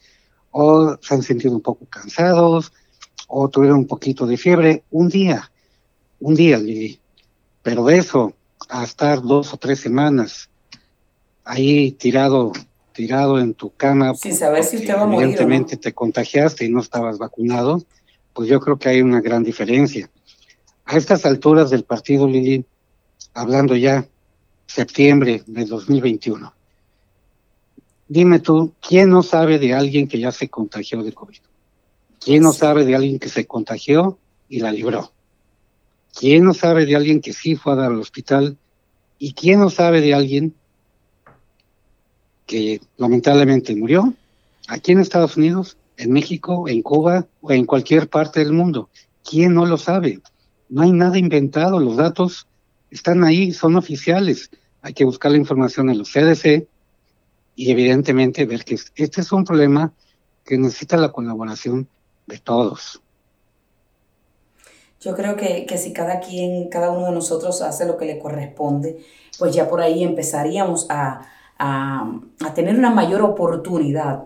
o 0.51 0.97
se 1.01 1.15
han 1.15 1.23
sentido 1.23 1.55
un 1.55 1.63
poco 1.63 1.87
cansados, 1.87 2.73
o 3.29 3.49
tuvieron 3.49 3.79
un 3.79 3.87
poquito 3.87 4.27
de 4.27 4.37
fiebre, 4.37 4.85
un 4.91 5.09
día, 5.09 5.51
un 6.21 6.35
día, 6.35 6.59
Lili. 6.59 7.01
Pero 7.63 7.85
de 7.85 7.99
eso, 7.99 8.35
a 8.69 8.85
estar 8.85 9.23
dos 9.23 9.53
o 9.53 9.57
tres 9.57 9.81
semanas 9.81 10.49
ahí 11.45 11.93
tirado 11.93 12.53
tirado 12.97 13.39
en 13.39 13.53
tu 13.53 13.71
cama. 13.77 14.15
Sin 14.15 14.35
saber 14.35 14.65
si 14.65 14.79
usted 14.79 14.97
va 14.97 15.03
a 15.03 15.07
morir. 15.07 15.25
Evidentemente 15.25 15.77
te 15.77 15.93
contagiaste 15.93 16.65
y 16.65 16.71
no 16.71 16.81
estabas 16.81 17.19
vacunado, 17.19 17.83
pues 18.33 18.49
yo 18.49 18.59
creo 18.59 18.79
que 18.79 18.89
hay 18.89 19.03
una 19.03 19.21
gran 19.21 19.45
diferencia. 19.45 20.11
A 20.87 20.97
estas 20.97 21.27
alturas 21.27 21.69
del 21.69 21.85
partido, 21.85 22.27
Lili, 22.27 22.65
hablando 23.35 23.77
ya 23.77 24.07
septiembre 24.67 25.43
de 25.47 25.65
2021, 25.67 26.55
dime 28.09 28.41
tú, 28.41 28.73
¿quién 28.81 29.11
no 29.11 29.23
sabe 29.23 29.59
de 29.59 29.75
alguien 29.75 30.09
que 30.09 30.19
ya 30.19 30.33
se 30.33 30.49
contagió 30.49 31.03
de 31.03 31.13
COVID? 31.13 31.39
¿Quién 32.21 32.43
no 32.43 32.53
sabe 32.53 32.85
de 32.85 32.97
alguien 32.97 33.19
que 33.19 33.29
se 33.29 33.47
contagió 33.47 34.19
y 34.49 34.61
la 34.61 34.73
libró? 34.73 35.13
¿Quién 36.19 36.45
no 36.45 36.55
sabe 36.55 36.87
de 36.87 36.97
alguien 36.97 37.21
que 37.21 37.33
sí 37.33 37.57
fue 37.57 37.75
a 37.75 37.77
dar 37.77 37.93
al 37.93 38.01
hospital? 38.01 38.57
¿Y 39.19 39.33
quién 39.35 39.61
no 39.61 39.71
sabe 39.71 40.01
de 40.01 40.15
alguien 40.15 40.55
que 42.47 42.81
lamentablemente 42.97 43.75
murió 43.75 44.15
aquí 44.69 44.93
en 44.93 45.01
Estados 45.01 45.37
Unidos, 45.37 45.77
en 45.97 46.13
México, 46.13 46.69
en 46.69 46.83
Cuba 46.83 47.27
o 47.41 47.53
en 47.53 47.67
cualquier 47.67 48.09
parte 48.09 48.41
del 48.41 48.53
mundo. 48.53 48.89
¿Quién 49.29 49.55
no 49.55 49.67
lo 49.67 49.77
sabe? 49.77 50.21
No 50.69 50.83
hay 50.83 50.93
nada 50.93 51.19
inventado, 51.19 51.81
los 51.81 51.97
datos 51.97 52.47
están 52.91 53.25
ahí, 53.25 53.53
son 53.53 53.77
oficiales. 53.77 54.51
Hay 54.83 54.95
que 54.95 55.05
buscar 55.05 55.33
la 55.33 55.39
información 55.39 55.91
en 55.91 55.99
los 55.99 56.13
CDC 56.13 56.67
y 57.57 57.71
evidentemente 57.73 58.45
ver 58.45 58.65
que 58.65 58.75
este 58.95 59.21
es 59.21 59.33
un 59.33 59.45
problema 59.45 59.93
que 60.45 60.59
necesita 60.59 60.97
la 60.97 61.11
colaboración 61.11 61.89
de 62.27 62.39
todos. 62.39 63.01
Yo 65.01 65.17
creo 65.17 65.37
que, 65.37 65.67
que 65.67 65.79
si 65.79 65.93
cada 65.93 66.21
quien, 66.21 66.69
cada 66.69 66.91
uno 66.91 67.07
de 67.07 67.13
nosotros 67.13 67.63
hace 67.63 67.87
lo 67.87 67.97
que 67.97 68.07
le 68.07 68.19
corresponde, 68.19 69.05
pues 69.39 69.55
ya 69.55 69.69
por 69.69 69.81
ahí 69.81 70.05
empezaríamos 70.05 70.87
a, 70.91 71.27
a, 71.59 72.21
tener 72.55 72.77
una 72.77 72.91
mayor 72.91 73.23
oportunidad 73.23 74.25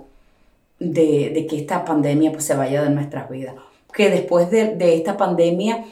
de, 0.78 1.46
que 1.49 1.58
esta 1.58 1.84
pandemia 1.84 2.32
pues, 2.32 2.44
se 2.44 2.56
vaya 2.56 2.82
de 2.82 2.90
nuestras 2.90 3.28
vidas. 3.30 3.54
Que 3.92 4.10
después 4.10 4.50
de, 4.50 4.76
esta 4.94 5.16
pandemia 5.16 5.84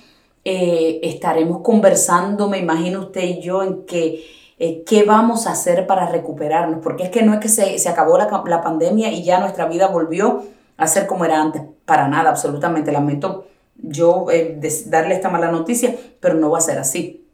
eh, 0.44 1.00
estaremos 1.02 1.62
conversando, 1.62 2.48
me 2.48 2.58
imagino 2.58 3.00
usted 3.00 3.22
y 3.22 3.40
yo, 3.40 3.62
en 3.62 3.84
que, 3.84 4.24
eh, 4.58 4.82
qué 4.86 5.04
vamos 5.04 5.46
a 5.46 5.52
hacer 5.52 5.86
para 5.86 6.08
recuperarnos, 6.08 6.80
porque 6.82 7.04
es 7.04 7.10
que 7.10 7.22
no 7.22 7.32
es 7.34 7.40
que 7.40 7.48
se, 7.48 7.88
acabó 7.88 8.18
la, 8.18 8.42
la, 8.46 8.60
pandemia 8.60 9.12
y 9.12 9.22
ya 9.22 9.38
nuestra 9.38 9.66
vida 9.66 9.86
volvió 9.88 10.44
a 10.76 10.86
ser 10.86 11.06
como 11.06 11.24
era 11.24 11.40
antes, 11.40 11.62
para 11.84 12.08
nada, 12.08 12.30
absolutamente. 12.30 12.92
Lamento 12.92 13.46
yo 13.76 14.26
eh, 14.30 14.58
darle 14.86 15.14
esta 15.14 15.28
mala 15.28 15.50
noticia, 15.50 15.94
pero 16.20 16.34
no 16.34 16.50
va 16.50 16.58
a 16.58 16.62
ser 16.62 16.78
así. 16.78 17.24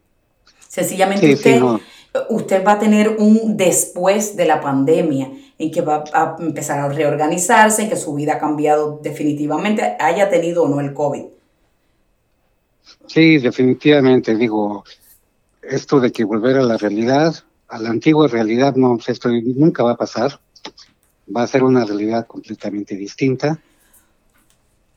Sencillamente 0.68 1.32
usted 1.32 1.62
usted 2.28 2.64
va 2.64 2.72
a 2.72 2.78
tener 2.78 3.16
un 3.18 3.56
después 3.56 4.36
de 4.36 4.44
la 4.44 4.60
pandemia 4.60 5.30
en 5.58 5.70
que 5.70 5.80
va 5.80 6.04
a 6.12 6.36
empezar 6.38 6.78
a 6.78 6.88
reorganizarse, 6.88 7.82
en 7.82 7.88
que 7.88 7.96
su 7.96 8.14
vida 8.14 8.34
ha 8.34 8.38
cambiado 8.38 9.00
definitivamente, 9.02 9.96
haya 9.98 10.28
tenido 10.28 10.64
o 10.64 10.68
no 10.68 10.80
el 10.80 10.92
COVID. 10.92 11.24
Sí, 13.06 13.38
definitivamente, 13.38 14.34
digo, 14.36 14.84
esto 15.68 16.00
de 16.00 16.12
que 16.12 16.24
volver 16.24 16.56
a 16.56 16.62
la 16.62 16.76
realidad, 16.76 17.34
a 17.68 17.78
la 17.78 17.90
antigua 17.90 18.28
realidad, 18.28 18.76
no, 18.76 18.98
esto 19.06 19.28
nunca 19.30 19.82
va 19.82 19.92
a 19.92 19.96
pasar, 19.96 20.40
va 21.34 21.42
a 21.42 21.46
ser 21.46 21.62
una 21.62 21.84
realidad 21.84 22.26
completamente 22.26 22.96
distinta. 22.96 23.60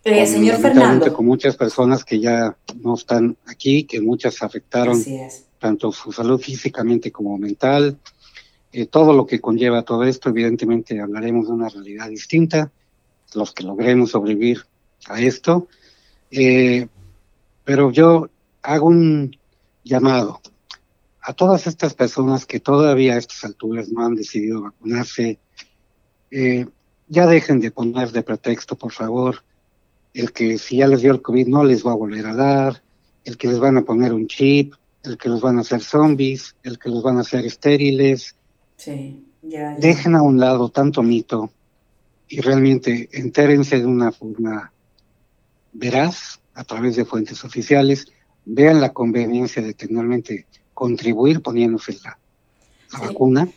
Eh, 0.04 0.26
señor 0.26 0.58
Fernando. 0.58 1.14
Con 1.14 1.26
muchas 1.26 1.56
personas 1.58 2.06
que 2.06 2.20
ya 2.20 2.56
no 2.82 2.96
están 2.96 3.36
aquí, 3.46 3.84
que 3.84 4.00
muchas 4.00 4.42
afectaron 4.42 5.04
tanto 5.60 5.92
su 5.92 6.12
salud 6.12 6.40
físicamente 6.40 7.12
como 7.12 7.38
mental, 7.38 7.98
eh, 8.72 8.86
todo 8.86 9.14
lo 9.14 9.26
que 9.26 9.42
conlleva 9.42 9.82
todo 9.84 10.04
esto, 10.04 10.30
evidentemente 10.30 11.02
hablaremos 11.02 11.48
de 11.48 11.54
una 11.54 11.70
realidad 11.70 12.10
distinta, 12.10 12.72
los 13.34 13.54
que 13.54 13.64
logremos 13.64 14.12
sobrevivir 14.12 14.66
a 15.08 15.20
esto, 15.20 15.68
eh, 16.32 16.88
pero 17.64 17.92
yo 17.92 18.30
hago 18.62 18.88
un 18.88 19.36
llamado 19.84 20.42
a 21.28 21.34
todas 21.34 21.68
estas 21.68 21.94
personas 21.94 22.46
que 22.46 22.62
todavía 22.62 23.16
a 23.16 23.18
estas 23.18 23.44
alturas 23.44 23.90
no 23.90 24.06
han 24.06 24.16
decidido 24.16 24.62
vacunarse. 24.62 25.40
Eh, 26.32 26.66
ya 27.10 27.28
dejen 27.28 27.60
de 27.60 27.70
poner 27.70 28.14
de 28.14 28.24
pretexto, 28.24 28.78
por 28.78 28.94
favor, 28.94 29.44
el 30.14 30.32
que 30.32 30.58
si 30.58 30.78
ya 30.78 30.88
les 30.88 31.02
dio 31.02 31.12
el 31.12 31.22
COVID 31.22 31.48
no 31.48 31.66
les 31.66 31.86
va 31.86 31.92
a 31.92 31.96
volver 31.96 32.26
a 32.28 32.34
dar, 32.34 32.82
el 33.26 33.36
que 33.36 33.50
les 33.50 33.60
van 33.60 33.76
a 33.76 33.82
poner 33.82 34.14
un 34.14 34.28
chip, 34.28 34.74
el 35.04 35.18
que 35.18 35.28
los 35.28 35.42
van 35.42 35.58
a 35.58 35.62
hacer 35.62 35.82
zombies, 35.82 36.56
el 36.64 36.80
que 36.80 36.90
los 36.90 37.04
van 37.04 37.18
a 37.18 37.22
hacer 37.22 37.46
estériles. 37.46 38.38
Sí, 38.78 39.26
ya, 39.42 39.76
Dejen 39.76 40.16
a 40.16 40.22
un 40.22 40.40
lado 40.40 40.70
tanto 40.70 41.04
mito 41.04 41.52
y 42.30 42.40
realmente 42.40 43.10
entérense 43.12 43.80
de 43.80 43.86
una 43.86 44.14
forma 44.14 44.72
veraz 45.74 46.40
a 46.54 46.64
través 46.64 46.96
de 46.96 47.04
fuentes 47.04 47.44
oficiales, 47.44 48.08
vean 48.46 48.80
la 48.80 48.94
conveniencia 48.94 49.62
de 49.62 49.74
tenermente 49.74 50.46
contribuir 50.78 51.42
poniéndose 51.42 51.98
la, 52.04 52.20
vacuna. 53.02 53.50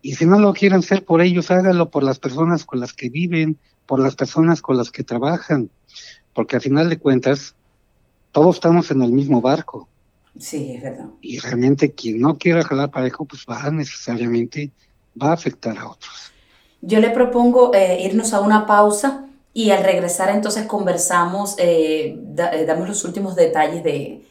Y 0.00 0.14
si 0.14 0.26
no 0.26 0.38
lo 0.38 0.52
quieren 0.52 0.78
hacer 0.78 1.04
por 1.04 1.20
ellos, 1.20 1.50
hágalo 1.50 1.90
por 1.90 2.04
las 2.04 2.20
personas 2.20 2.64
con 2.64 2.78
las 2.78 2.92
que 2.92 3.08
viven, 3.08 3.58
por 3.84 3.98
las 3.98 4.14
personas 4.14 4.62
con 4.62 4.76
las 4.76 4.92
que 4.92 5.02
trabajan, 5.02 5.70
porque 6.32 6.54
al 6.54 6.62
final 6.62 6.88
de 6.88 7.00
cuentas, 7.00 7.56
todos 8.30 8.54
estamos 8.54 8.92
en 8.92 9.02
el 9.02 9.10
mismo 9.10 9.40
barco. 9.40 9.88
Sí, 10.38 10.74
es 10.76 10.82
verdad. 10.84 11.06
Y 11.20 11.40
realmente 11.40 11.90
quien 11.90 12.20
no 12.20 12.38
quiera 12.38 12.62
jalar 12.62 12.92
parejo, 12.92 13.24
pues 13.24 13.44
va 13.50 13.68
necesariamente, 13.72 14.70
va 15.20 15.30
a 15.30 15.34
afectar 15.34 15.76
a 15.76 15.88
otros. 15.88 16.30
Yo 16.80 17.00
le 17.00 17.10
propongo 17.10 17.74
eh, 17.74 18.04
irnos 18.04 18.32
a 18.34 18.40
una 18.40 18.66
pausa 18.66 19.26
y 19.52 19.70
al 19.70 19.82
regresar 19.82 20.30
entonces 20.30 20.66
conversamos, 20.66 21.56
eh, 21.58 22.16
eh, 22.52 22.64
damos 22.66 22.88
los 22.88 23.04
últimos 23.04 23.34
detalles 23.34 23.82
de, 23.82 24.24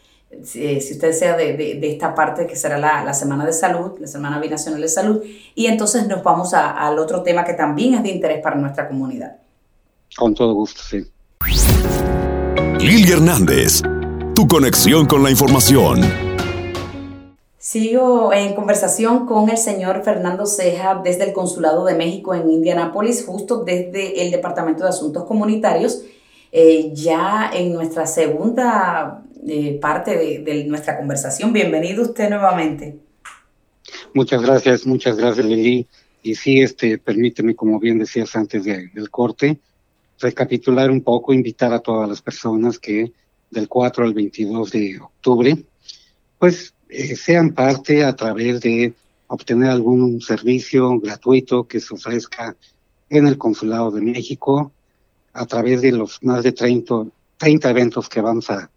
si 0.44 0.78
usted 0.78 1.10
desea, 1.10 1.38
de, 1.38 1.54
de, 1.56 1.92
esta 1.92 2.16
parte 2.16 2.48
que 2.48 2.56
será 2.56 2.78
la, 2.78 3.04
la, 3.04 3.14
Semana 3.14 3.46
de 3.46 3.54
Salud, 3.54 4.00
la 4.00 4.08
Semana 4.08 4.40
Binacional 4.40 4.82
de 4.82 4.88
Salud, 4.88 5.22
y 5.56 5.68
entonces 5.68 6.08
nos 6.08 6.24
vamos 6.24 6.54
a, 6.54 6.72
al 6.72 7.00
otro 7.00 7.24
tema 7.24 7.44
que 7.44 7.54
también 7.54 7.96
es 7.96 8.04
de 8.04 8.10
interés 8.10 8.42
para 8.42 8.56
nuestra 8.56 8.88
comunidad. 8.88 9.38
Con 10.16 10.34
todo 10.34 10.54
gusto, 10.54 10.82
sí. 10.82 11.06
Lili 12.80 13.12
Hernández, 13.12 13.82
tu 14.36 14.48
conexión 14.48 15.06
con 15.06 15.24
la 15.24 15.32
información. 15.32 16.02
Sigo 17.58 18.34
en 18.34 18.56
conversación 18.56 19.26
con 19.26 19.50
el 19.50 19.58
señor 19.58 20.04
Fernando 20.04 20.46
Ceja 20.46 21.02
desde 21.02 21.24
el 21.24 21.34
Consulado 21.34 21.86
de 21.86 21.96
México 21.96 22.34
en 22.34 22.50
Indianápolis, 22.50 23.26
justo 23.26 23.64
desde 23.64 24.22
el 24.22 24.32
Departamento 24.32 24.84
de 24.84 24.90
Asuntos 24.90 25.24
Comunitarios, 25.24 26.02
eh, 26.52 26.92
ya 26.94 27.50
en 27.54 27.74
nuestra 27.74 28.06
segunda 28.06 29.24
eh, 29.48 29.78
parte 29.82 30.18
de, 30.18 30.64
nuestra 30.66 30.98
conversación. 30.98 31.54
Bienvenido 31.54 32.04
usted 32.04 32.30
nuevamente. 32.30 32.98
Muchas 34.14 34.42
gracias, 34.42 34.86
muchas 34.86 35.18
gracias 35.18 35.46
Lili. 35.46 35.88
Y 36.22 36.36
sí, 36.36 36.62
este, 36.62 36.98
permíteme, 36.98 37.56
como 37.56 37.80
bien 37.80 38.00
decías 38.00 38.36
antes 38.36 38.64
de, 38.64 38.90
del 38.94 39.10
corte, 39.10 39.60
recapitular 40.20 40.90
un 40.90 41.02
poco, 41.02 41.34
invitar 41.34 41.74
a 41.74 41.80
todas 41.80 42.08
las 42.08 42.22
personas 42.22 42.80
que 42.80 43.12
del 43.52 43.68
4 43.68 44.06
al 44.06 44.14
22 44.14 44.72
de 44.72 45.00
octubre, 45.00 45.58
pues 46.40 46.74
eh, 46.90 47.16
sean 47.16 47.54
parte 47.54 48.04
a 48.04 48.16
través 48.16 48.62
de 48.62 48.94
obtener 49.28 49.70
algún 49.70 50.22
servicio 50.22 51.00
gratuito 51.00 51.68
que 51.68 51.80
se 51.80 51.94
ofrezca 51.94 52.56
en 53.10 53.28
el 53.28 53.38
Consulado 53.38 53.92
de 53.92 54.02
México, 54.02 54.72
a 55.34 55.46
través 55.46 55.82
de 55.82 55.92
los 55.92 56.22
más 56.24 56.44
de 56.44 56.52
30, 56.52 57.06
30 57.38 57.70
eventos 57.70 58.10
que 58.10 58.22
vamos 58.22 58.50
a, 58.50 58.70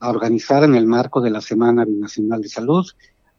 a 0.00 0.10
organizar 0.10 0.64
en 0.64 0.74
el 0.74 0.86
marco 0.86 1.20
de 1.20 1.30
la 1.30 1.40
Semana 1.40 1.84
Binacional 1.84 2.42
de 2.42 2.48
Salud, 2.48 2.86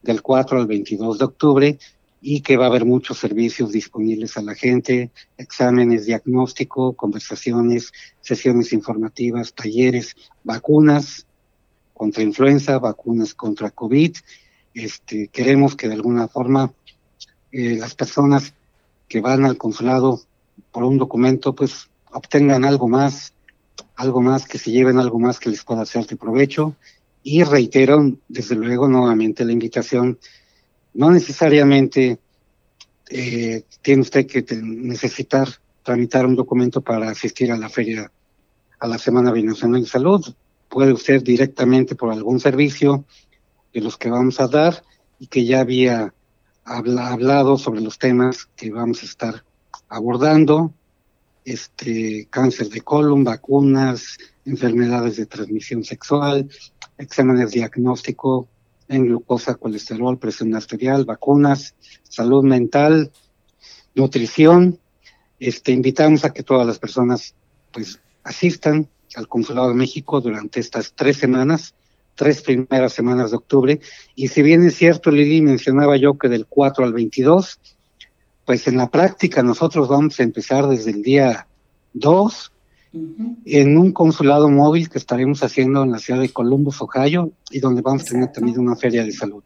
del 0.02 0.22
4 0.22 0.58
al 0.58 0.66
22 0.66 1.18
de 1.18 1.24
octubre, 1.24 1.78
y 2.22 2.42
que 2.42 2.56
va 2.56 2.66
a 2.66 2.68
haber 2.68 2.84
muchos 2.84 3.18
servicios 3.18 3.72
disponibles 3.72 4.36
a 4.36 4.42
la 4.42 4.54
gente, 4.54 5.10
exámenes, 5.38 6.04
diagnóstico, 6.04 6.92
conversaciones, 6.92 7.92
sesiones 8.20 8.72
informativas, 8.72 9.54
talleres, 9.54 10.16
vacunas 10.44 11.26
contra 11.94 12.22
influenza, 12.22 12.78
vacunas 12.78 13.34
contra 13.34 13.70
COVID. 13.70 14.16
Este, 14.74 15.28
queremos 15.28 15.76
que 15.76 15.88
de 15.88 15.94
alguna 15.94 16.28
forma 16.28 16.72
eh, 17.52 17.76
las 17.76 17.94
personas 17.94 18.52
que 19.08 19.20
van 19.20 19.44
al 19.44 19.56
consulado 19.56 20.20
por 20.72 20.84
un 20.84 20.98
documento, 20.98 21.54
pues 21.54 21.88
obtengan 22.12 22.64
algo 22.64 22.86
más, 22.86 23.32
algo 23.96 24.20
más, 24.20 24.46
que 24.46 24.58
se 24.58 24.70
lleven 24.70 24.98
algo 24.98 25.18
más 25.18 25.38
que 25.38 25.50
les 25.50 25.64
pueda 25.64 25.82
hacer 25.82 26.06
de 26.06 26.16
provecho. 26.16 26.76
Y 27.22 27.42
reitero, 27.44 28.16
desde 28.28 28.54
luego, 28.54 28.88
nuevamente 28.88 29.44
la 29.44 29.52
invitación 29.52 30.18
no 30.94 31.10
necesariamente 31.10 32.18
eh, 33.08 33.64
tiene 33.82 34.02
usted 34.02 34.26
que 34.26 34.44
necesitar 34.62 35.48
tramitar 35.82 36.26
un 36.26 36.36
documento 36.36 36.80
para 36.80 37.10
asistir 37.10 37.52
a 37.52 37.58
la 37.58 37.68
feria, 37.68 38.10
a 38.78 38.86
la 38.86 38.98
Semana 38.98 39.32
Binacional 39.32 39.82
de 39.82 39.88
Salud. 39.88 40.24
Puede 40.68 40.92
usted 40.92 41.22
directamente 41.22 41.94
por 41.94 42.12
algún 42.12 42.40
servicio 42.40 43.04
de 43.72 43.80
los 43.80 43.96
que 43.96 44.10
vamos 44.10 44.40
a 44.40 44.48
dar 44.48 44.82
y 45.18 45.26
que 45.26 45.44
ya 45.44 45.60
había 45.60 46.14
habla, 46.64 47.08
hablado 47.08 47.58
sobre 47.58 47.80
los 47.80 47.98
temas 47.98 48.46
que 48.56 48.70
vamos 48.70 49.02
a 49.02 49.06
estar 49.06 49.44
abordando, 49.88 50.72
este 51.44 52.26
cáncer 52.30 52.68
de 52.68 52.80
colon, 52.80 53.24
vacunas, 53.24 54.18
enfermedades 54.44 55.16
de 55.16 55.26
transmisión 55.26 55.84
sexual, 55.84 56.48
exámenes 56.98 57.52
diagnóstico 57.52 58.48
en 58.88 59.06
glucosa, 59.06 59.54
colesterol, 59.54 60.18
presión 60.18 60.54
arterial, 60.54 61.04
vacunas, 61.04 61.74
salud 62.02 62.42
mental, 62.42 63.10
nutrición. 63.94 64.78
Este, 65.38 65.72
invitamos 65.72 66.24
a 66.24 66.32
que 66.32 66.42
todas 66.42 66.66
las 66.66 66.78
personas 66.78 67.34
pues 67.72 68.00
asistan 68.24 68.88
al 69.14 69.28
Consulado 69.28 69.68
de 69.68 69.74
México 69.74 70.20
durante 70.20 70.60
estas 70.60 70.92
tres 70.94 71.16
semanas, 71.16 71.74
tres 72.14 72.42
primeras 72.42 72.92
semanas 72.92 73.30
de 73.30 73.36
octubre. 73.36 73.80
Y 74.14 74.28
si 74.28 74.42
bien 74.42 74.64
es 74.64 74.76
cierto, 74.76 75.10
Lili, 75.10 75.40
mencionaba 75.40 75.96
yo 75.96 76.18
que 76.18 76.28
del 76.28 76.46
4 76.46 76.84
al 76.84 76.92
22, 76.92 77.60
pues 78.44 78.66
en 78.66 78.76
la 78.76 78.90
práctica 78.90 79.42
nosotros 79.42 79.88
vamos 79.88 80.18
a 80.18 80.22
empezar 80.22 80.66
desde 80.68 80.90
el 80.90 81.02
día 81.02 81.46
2 81.94 82.52
en 83.44 83.78
un 83.78 83.92
consulado 83.92 84.48
móvil 84.48 84.88
que 84.88 84.98
estaremos 84.98 85.42
haciendo 85.42 85.84
en 85.84 85.92
la 85.92 85.98
ciudad 85.98 86.20
de 86.20 86.32
Columbus, 86.32 86.82
Ohio, 86.82 87.30
y 87.50 87.60
donde 87.60 87.82
vamos 87.82 88.02
Exacto. 88.02 88.16
a 88.16 88.20
tener 88.20 88.32
también 88.32 88.58
una 88.58 88.76
feria 88.76 89.04
de 89.04 89.12
salud. 89.12 89.44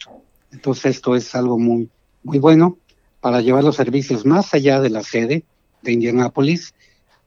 Entonces 0.50 0.96
esto 0.96 1.14
es 1.14 1.34
algo 1.34 1.58
muy, 1.58 1.90
muy 2.22 2.38
bueno 2.38 2.78
para 3.20 3.40
llevar 3.40 3.64
los 3.64 3.76
servicios 3.76 4.24
más 4.24 4.54
allá 4.54 4.80
de 4.80 4.90
la 4.90 5.02
sede 5.02 5.44
de 5.82 5.92
Indianápolis. 5.92 6.74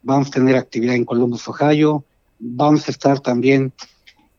Vamos 0.02 0.30
a 0.30 0.32
tener 0.32 0.56
actividad 0.56 0.96
en 0.96 1.06
Columbus, 1.06 1.48
Ohio. 1.48 2.04
Vamos 2.40 2.88
a 2.88 2.92
estar 2.92 3.20
también 3.20 3.74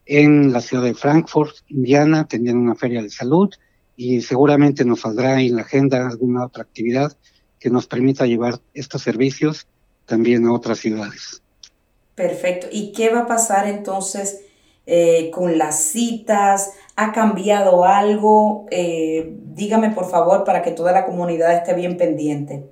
en 0.07 0.53
la 0.53 0.61
ciudad 0.61 0.85
de 0.85 0.95
Frankfurt, 0.95 1.57
Indiana, 1.69 2.27
teniendo 2.27 2.61
una 2.61 2.75
feria 2.75 3.03
de 3.03 3.11
salud 3.11 3.51
y 3.99 4.23
seguramente 4.23 4.85
nos 4.85 5.01
saldrá 5.01 5.43
en 5.43 5.57
la 5.57 5.63
agenda 5.63 6.07
alguna 6.07 6.47
otra 6.47 6.63
actividad 6.63 7.17
que 7.59 7.69
nos 7.69 7.89
permita 7.89 8.27
llevar 8.27 8.61
estos 8.73 9.03
servicios 9.03 9.67
también 10.07 10.47
a 10.47 10.53
otras 10.53 10.79
ciudades. 10.79 11.43
Perfecto. 12.15 12.69
¿Y 12.71 12.93
qué 12.93 13.11
va 13.11 13.23
a 13.23 13.27
pasar 13.27 13.67
entonces 13.67 14.43
eh, 14.87 15.33
con 15.33 15.59
las 15.59 15.83
citas? 15.83 16.75
¿Ha 16.95 17.11
cambiado 17.11 17.85
algo? 17.85 18.67
Eh, 18.71 19.35
dígame 19.55 19.91
por 19.91 20.09
favor 20.09 20.45
para 20.45 20.63
que 20.63 20.71
toda 20.71 20.93
la 20.93 21.05
comunidad 21.05 21.57
esté 21.57 21.75
bien 21.75 21.97
pendiente. 21.97 22.71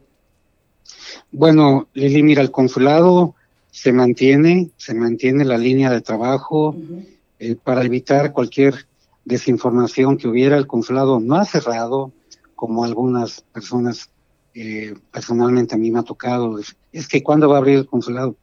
Bueno, 1.33 1.89
Lili, 1.93 2.23
mira, 2.23 2.41
el 2.41 2.53
consulado 2.53 3.35
se 3.73 3.93
mantiene, 3.93 4.71
se 4.77 4.95
mantiene 4.95 5.45
la 5.45 5.59
línea 5.59 5.91
de 5.91 6.03
trabajo 6.03 6.69
uh 6.69 6.75
-huh. 6.75 7.07
eh, 7.41 7.57
para 7.57 7.83
evitar 7.83 8.33
cualquier 8.33 8.87
desinformación 9.27 10.17
que 10.17 10.29
hubiera. 10.29 10.57
El 10.57 10.67
consulado 10.67 11.21
no 11.21 11.37
ha 11.37 11.45
cerrado, 11.45 12.13
como 12.55 12.85
algunas 12.85 13.43
personas 13.53 14.09
eh, 14.55 14.95
personalmente 15.13 15.75
a 15.75 15.79
mí 15.79 15.91
me 15.91 15.99
ha 15.99 16.03
tocado. 16.03 16.59
Es, 16.59 17.09
que 17.09 17.23
¿cuándo 17.23 17.51
va 17.51 17.57
a 17.57 17.59
abrir 17.59 17.77
el 17.77 17.87
consulado? 17.87 18.37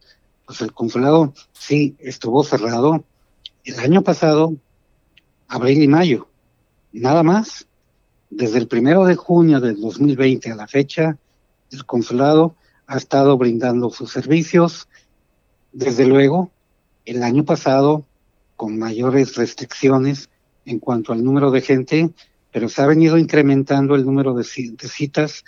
pues 0.45 0.59
el 0.59 0.73
consulado 0.73 1.33
sí 1.53 1.95
estuvo 1.99 2.43
cerrado 2.43 3.05
el 3.63 3.79
año 3.79 4.03
pasado, 4.03 4.53
abril 5.47 5.81
y 5.81 5.87
mayo, 5.87 6.27
nada 6.91 7.23
más. 7.23 7.65
Desde 8.29 8.57
el 8.57 8.67
primero 8.67 9.05
de 9.05 9.15
junio 9.15 9.61
del 9.61 9.79
2020 9.79 10.51
a 10.51 10.55
la 10.55 10.67
fecha, 10.67 11.17
el 11.71 11.85
consulado 11.85 12.55
ha 12.87 12.97
estado 12.97 13.37
brindando 13.37 13.89
sus 13.89 14.11
servicios. 14.11 14.89
Desde 15.71 16.05
luego, 16.05 16.51
el 17.05 17.23
año 17.23 17.45
pasado, 17.45 18.05
con 18.57 18.77
mayores 18.77 19.35
restricciones 19.35 20.29
en 20.65 20.80
cuanto 20.80 21.13
al 21.13 21.23
número 21.23 21.52
de 21.52 21.62
gente, 21.62 22.10
pero 22.52 22.69
se 22.69 22.82
ha 22.82 22.86
venido 22.86 23.17
incrementando 23.17 23.95
el 23.95 24.06
número 24.06 24.34
de, 24.34 24.43
citas 24.43 25.43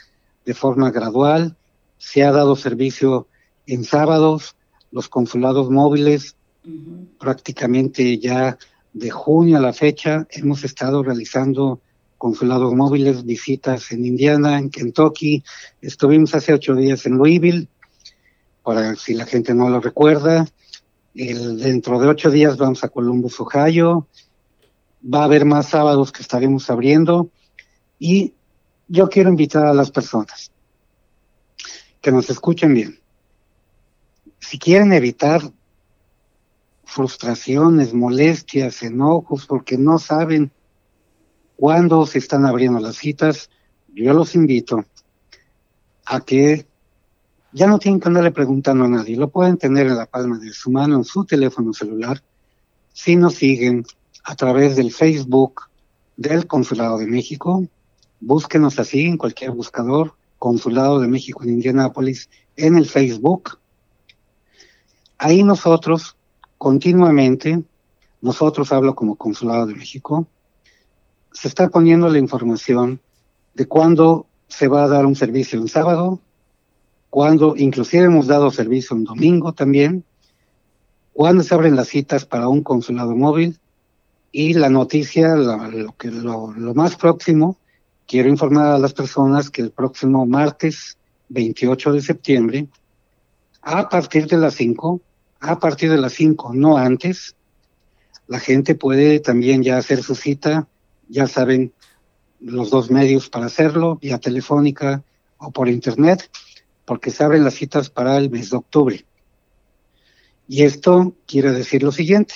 de 0.45 0.53
forma 0.53 0.91
gradual. 0.91 1.55
Se 1.97 2.23
ha 2.23 2.31
dado 2.31 2.55
servicio 2.55 3.27
en 3.67 3.83
sábados, 3.83 4.55
los 4.91 5.09
consulados 5.09 5.69
móviles 5.69 6.35
uh 6.65 6.69
-huh. 6.69 7.07
prácticamente 7.19 8.17
ya 8.17 8.57
de 8.93 9.09
junio 9.09 9.57
a 9.57 9.61
la 9.61 9.73
fecha 9.73 10.25
hemos 10.31 10.63
estado 10.63 11.03
realizando 11.03 11.81
consulados 12.17 12.73
móviles, 12.73 13.25
visitas 13.25 13.91
en 13.91 14.05
Indiana, 14.05 14.57
en 14.57 14.69
Kentucky. 14.69 15.43
Estuvimos 15.81 16.33
hace 16.33 16.53
ocho 16.53 16.75
días 16.75 17.05
en 17.05 17.17
Louisville, 17.17 17.67
para 18.63 18.95
si 18.95 19.13
la 19.13 19.25
gente 19.25 19.53
no 19.53 19.69
lo 19.69 19.81
recuerda. 19.81 20.47
El, 21.13 21.59
dentro 21.59 21.99
de 21.99 22.07
ocho 22.07 22.31
días 22.31 22.57
vamos 22.57 22.83
a 22.83 22.89
Columbus, 22.89 23.39
Ohio. 23.39 24.07
Va 25.03 25.21
a 25.21 25.25
haber 25.25 25.45
más 25.45 25.69
sábados 25.69 26.11
que 26.11 26.21
estaremos 26.21 26.69
abriendo. 26.69 27.29
Y 27.99 28.33
yo 28.87 29.09
quiero 29.09 29.29
invitar 29.29 29.65
a 29.65 29.73
las 29.73 29.91
personas 29.91 30.51
que 32.01 32.11
nos 32.11 32.29
escuchen 32.29 32.73
bien. 32.73 32.99
Si 34.39 34.59
quieren 34.59 34.93
evitar 34.93 35.41
frustraciones, 36.83 37.93
molestias, 37.93 38.83
enojos, 38.83 39.47
porque 39.47 39.77
no 39.77 39.97
saben 39.97 40.51
cuándo 41.55 42.05
se 42.05 42.19
están 42.19 42.45
abriendo 42.45 42.79
las 42.79 42.97
citas, 42.97 43.49
yo 43.93 44.13
los 44.13 44.35
invito 44.35 44.85
a 46.05 46.21
que 46.21 46.67
ya 47.53 47.67
no 47.67 47.79
tienen 47.79 47.99
que 47.99 48.07
andarle 48.09 48.31
preguntando 48.31 48.83
a 48.83 48.89
nadie, 48.89 49.15
lo 49.15 49.29
pueden 49.29 49.57
tener 49.57 49.87
en 49.87 49.97
la 49.97 50.05
palma 50.05 50.37
de 50.37 50.51
su 50.51 50.69
mano, 50.69 50.97
en 50.97 51.03
su 51.03 51.25
teléfono 51.25 51.73
celular, 51.73 52.21
si 52.93 53.15
nos 53.15 53.35
siguen 53.35 53.85
a 54.25 54.35
través 54.35 54.75
del 54.75 54.91
Facebook 54.91 55.61
del 56.17 56.47
Consulado 56.47 56.97
de 56.97 57.05
México, 57.05 57.63
búsquenos 58.19 58.79
así 58.79 59.05
en 59.05 59.17
cualquier 59.17 59.51
buscador, 59.51 60.15
Consulado 60.39 60.99
de 60.99 61.07
México 61.07 61.43
en 61.43 61.51
Indianápolis, 61.51 62.29
en 62.57 62.75
el 62.75 62.87
Facebook. 62.87 63.59
Ahí 65.17 65.43
nosotros 65.43 66.17
continuamente, 66.57 67.63
nosotros 68.21 68.71
hablo 68.71 68.95
como 68.95 69.15
Consulado 69.15 69.67
de 69.67 69.75
México, 69.75 70.27
se 71.31 71.47
está 71.47 71.69
poniendo 71.69 72.09
la 72.09 72.17
información 72.17 72.99
de 73.53 73.67
cuándo 73.67 74.25
se 74.47 74.67
va 74.67 74.83
a 74.83 74.87
dar 74.87 75.05
un 75.05 75.15
servicio 75.15 75.59
en 75.59 75.67
sábado, 75.67 76.19
cuándo 77.11 77.55
inclusive 77.57 78.05
hemos 78.05 78.25
dado 78.25 78.49
servicio 78.49 78.95
un 78.95 79.03
domingo 79.03 79.53
también, 79.53 80.03
cuándo 81.13 81.43
se 81.43 81.53
abren 81.53 81.75
las 81.75 81.89
citas 81.89 82.25
para 82.25 82.47
un 82.47 82.63
consulado 82.63 83.15
móvil 83.15 83.59
y 84.37 84.53
la 84.53 84.67
noticia, 84.67 85.33
lo, 85.33 85.95
que, 85.97 86.11
lo, 86.11 86.51
lo 86.51 86.73
más 86.73 86.97
próximo, 86.97 87.57
quiero 88.05 88.27
informar 88.27 88.65
a 88.65 88.77
las 88.77 88.91
personas 88.91 89.49
que 89.49 89.61
el 89.61 89.71
próximo 89.71 90.25
martes 90.25 90.97
28 91.29 91.93
de 91.93 92.01
septiembre, 92.01 92.67
a 93.61 93.87
partir 93.87 94.27
de 94.27 94.35
las 94.35 94.55
5, 94.55 94.99
a 95.39 95.57
partir 95.57 95.89
de 95.89 95.95
las 95.95 96.11
5, 96.15 96.53
no 96.53 96.77
antes, 96.77 97.37
la 98.27 98.41
gente 98.41 98.75
puede 98.75 99.21
también 99.21 99.63
ya 99.63 99.77
hacer 99.77 100.03
su 100.03 100.15
cita, 100.15 100.67
ya 101.07 101.27
saben 101.27 101.71
los 102.41 102.71
dos 102.71 102.91
medios 102.91 103.29
para 103.29 103.45
hacerlo, 103.45 103.99
vía 104.01 104.17
telefónica 104.17 105.01
o 105.37 105.51
por 105.51 105.69
internet, 105.69 106.29
porque 106.83 107.09
se 107.09 107.23
abren 107.23 107.45
las 107.45 107.53
citas 107.53 107.89
para 107.89 108.17
el 108.17 108.29
mes 108.29 108.49
de 108.49 108.57
octubre. 108.57 109.05
Y 110.49 110.63
esto 110.63 111.13
quiere 111.25 111.53
decir 111.53 111.83
lo 111.83 111.93
siguiente. 111.93 112.35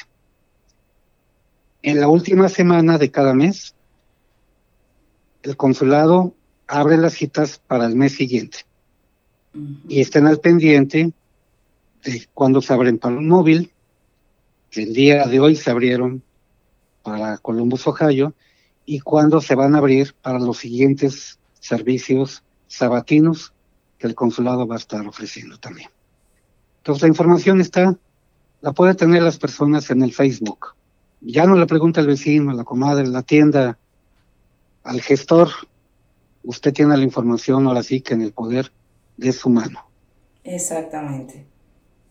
En 1.82 2.00
la 2.00 2.10
última 2.10 2.50
semana 2.50 2.98
de 2.98 3.10
cada 3.10 3.34
mes, 3.34 3.74
el 5.44 5.56
consulado 5.56 6.34
abre 6.68 6.98
las 6.98 7.14
citas 7.14 7.62
para 7.66 7.86
el 7.86 7.96
mes 7.96 8.16
siguiente. 8.16 8.60
Y 9.88 10.02
estén 10.02 10.28
al 10.28 10.40
pendiente 10.40 11.14
de 12.04 12.28
cuando 12.34 12.62
se 12.62 12.74
abren 12.74 12.98
para 12.98 13.16
un 13.16 13.30
móvil. 13.30 13.72
El 14.72 14.94
día 14.94 15.26
de 15.26 15.40
hoy 15.40 15.56
se 15.56 15.72
abrieron 15.72 16.22
para 17.02 17.38
Columbus, 17.38 17.88
Ohio, 17.88 18.34
y 18.86 19.00
cuándo 19.00 19.40
se 19.40 19.56
van 19.56 19.76
a 19.76 19.78
abrir 19.78 20.14
para 20.22 20.40
los 20.40 20.58
siguientes 20.58 21.40
servicios 21.60 22.44
sabatinos 22.68 23.54
que 23.98 24.08
el 24.08 24.16
consulado 24.16 24.68
va 24.68 24.76
a 24.76 24.80
estar 24.80 25.06
ofreciendo 25.08 25.58
también. 25.58 25.90
Entonces 26.80 27.04
la 27.04 27.08
información 27.08 27.62
está, 27.62 27.98
la 28.62 28.72
puede 28.74 28.96
tener 28.96 29.24
las 29.24 29.38
personas 29.38 29.90
en 29.92 30.02
el 30.02 30.14
Facebook. 30.14 30.76
Ya 31.22 31.46
no 31.46 31.56
le 31.56 31.66
pregunta 31.66 32.02
al 32.02 32.08
vecino, 32.08 32.52
a 32.52 32.54
la 32.54 32.64
comadre, 32.64 33.06
a 33.06 33.10
la 33.10 33.24
tienda, 33.24 33.78
al 34.84 35.02
gestor. 35.02 35.50
Usted 36.44 36.74
tiene 36.74 36.96
la 36.96 37.04
información 37.04 37.68
ahora 37.68 37.84
sí 37.84 38.02
que 38.02 38.14
en 38.14 38.22
el 38.22 38.32
poder 38.32 38.72
de 39.18 39.32
su 39.34 39.50
mano. 39.50 39.86
Exactamente. 40.44 41.46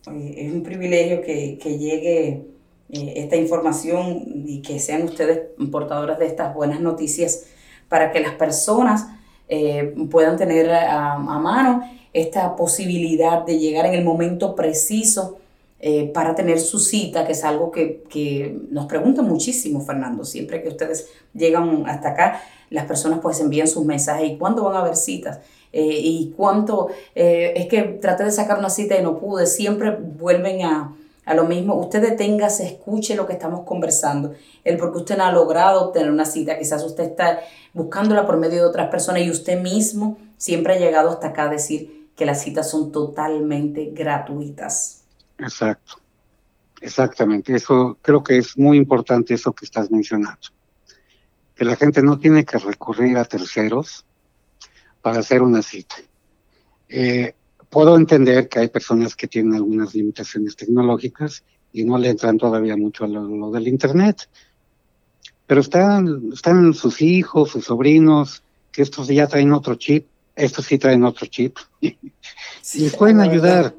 Es 0.06 0.52
un 0.52 0.62
privilegio 0.62 1.22
que, 1.22 1.58
que 1.60 1.78
llegue 1.78 2.46
eh, 2.90 3.12
esta 3.16 3.36
información 3.36 4.44
y 4.46 4.62
que 4.62 4.78
sean 4.78 5.02
ustedes 5.02 5.40
portadoras 5.70 6.18
de 6.18 6.26
estas 6.26 6.54
buenas 6.54 6.80
noticias 6.80 7.46
para 7.88 8.12
que 8.12 8.20
las 8.20 8.34
personas 8.34 9.08
eh, 9.48 9.94
puedan 10.10 10.36
tener 10.36 10.70
a, 10.70 11.14
a, 11.14 11.18
mano 11.18 11.82
esta 12.12 12.56
posibilidad 12.56 13.44
de 13.44 13.58
llegar 13.58 13.86
en 13.86 13.94
el 13.94 14.04
momento 14.04 14.54
preciso 14.54 15.38
eh, 15.80 16.10
para 16.12 16.34
tener 16.34 16.58
su 16.58 16.80
cita, 16.80 17.24
que 17.24 17.32
es 17.32 17.44
algo 17.44 17.70
que, 17.70 18.02
que, 18.08 18.58
nos 18.70 18.86
preguntan 18.86 19.26
muchísimo, 19.26 19.80
Fernando. 19.80 20.24
Siempre 20.24 20.62
que 20.62 20.68
ustedes 20.68 21.08
llegan 21.32 21.84
hasta 21.86 22.10
acá, 22.10 22.42
las 22.70 22.86
personas 22.86 23.20
pues 23.20 23.40
envían 23.40 23.68
sus 23.68 23.84
mensajes 23.84 24.28
y 24.28 24.38
cuándo 24.38 24.64
van 24.64 24.76
a 24.76 24.80
haber 24.80 24.96
citas. 24.96 25.38
Eh, 25.72 26.00
y 26.02 26.34
cuánto, 26.36 26.88
eh, 27.14 27.52
es 27.54 27.66
que 27.66 27.82
traté 27.82 28.24
de 28.24 28.32
sacar 28.32 28.58
una 28.58 28.70
cita 28.70 28.98
y 28.98 29.02
no 29.02 29.18
pude, 29.18 29.46
siempre 29.46 29.90
vuelven 29.90 30.62
a, 30.62 30.96
a 31.24 31.34
lo 31.34 31.44
mismo. 31.44 31.74
Usted 31.74 32.02
deténgase, 32.02 32.66
escuche 32.66 33.14
lo 33.14 33.26
que 33.26 33.34
estamos 33.34 33.60
conversando, 33.64 34.32
el 34.64 34.78
porque 34.78 34.98
usted 34.98 35.16
no 35.16 35.24
ha 35.24 35.32
logrado 35.32 35.88
obtener 35.88 36.10
una 36.10 36.24
cita, 36.24 36.58
quizás 36.58 36.82
usted 36.84 37.04
está 37.04 37.40
buscándola 37.74 38.26
por 38.26 38.38
medio 38.38 38.62
de 38.62 38.68
otras 38.68 38.88
personas 38.88 39.22
y 39.22 39.30
usted 39.30 39.60
mismo 39.60 40.16
siempre 40.38 40.74
ha 40.74 40.78
llegado 40.78 41.10
hasta 41.10 41.28
acá 41.28 41.44
a 41.44 41.50
decir 41.50 42.08
que 42.16 42.26
las 42.26 42.42
citas 42.42 42.68
son 42.68 42.90
totalmente 42.90 43.92
gratuitas. 43.92 44.97
Exacto, 45.38 46.00
exactamente. 46.80 47.54
Eso 47.54 47.98
creo 48.02 48.22
que 48.22 48.38
es 48.38 48.58
muy 48.58 48.76
importante 48.76 49.34
eso 49.34 49.52
que 49.52 49.64
estás 49.64 49.90
mencionando. 49.90 50.48
Que 51.54 51.64
la 51.64 51.76
gente 51.76 52.02
no 52.02 52.18
tiene 52.18 52.44
que 52.44 52.58
recurrir 52.58 53.16
a 53.16 53.24
terceros 53.24 54.04
para 55.02 55.20
hacer 55.20 55.42
una 55.42 55.62
cita. 55.62 55.96
Eh, 56.88 57.34
puedo 57.70 57.96
entender 57.96 58.48
que 58.48 58.60
hay 58.60 58.68
personas 58.68 59.14
que 59.14 59.28
tienen 59.28 59.54
algunas 59.54 59.94
limitaciones 59.94 60.56
tecnológicas 60.56 61.44
y 61.72 61.84
no 61.84 61.98
le 61.98 62.10
entran 62.10 62.38
todavía 62.38 62.76
mucho 62.76 63.04
a 63.04 63.08
lo, 63.08 63.50
del 63.50 63.68
Internet. 63.68 64.28
Pero 65.46 65.60
están, 65.60 66.30
están 66.32 66.74
sus 66.74 67.00
hijos, 67.00 67.50
sus 67.50 67.66
sobrinos, 67.66 68.42
que 68.72 68.82
estos 68.82 69.08
ya 69.08 69.26
traen 69.26 69.52
otro 69.52 69.76
chip, 69.76 70.06
estos 70.36 70.66
sí 70.66 70.78
traen 70.78 71.04
otro 71.04 71.26
chip. 71.26 71.56
Sí, 72.60 72.86
y 72.86 72.90
pueden 72.90 73.20
ayudar 73.20 73.74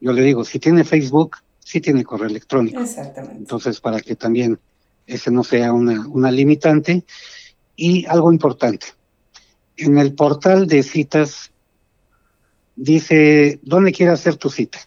yo 0.00 0.12
le 0.12 0.22
digo, 0.22 0.44
si 0.44 0.58
tiene 0.58 0.84
Facebook, 0.84 1.36
sí 1.58 1.80
tiene 1.80 2.04
correo 2.04 2.28
electrónico. 2.28 2.80
Exactamente. 2.80 3.36
Entonces, 3.36 3.80
para 3.80 4.00
que 4.00 4.16
también 4.16 4.58
ese 5.06 5.30
no 5.30 5.44
sea 5.44 5.72
una, 5.72 6.06
una 6.08 6.30
limitante. 6.30 7.04
Y 7.76 8.04
algo 8.06 8.32
importante, 8.32 8.88
en 9.76 9.96
el 9.96 10.14
portal 10.14 10.66
de 10.66 10.82
citas 10.82 11.50
dice, 12.76 13.60
¿dónde 13.62 13.92
quiere 13.92 14.12
hacer 14.12 14.36
tu 14.36 14.50
cita? 14.50 14.78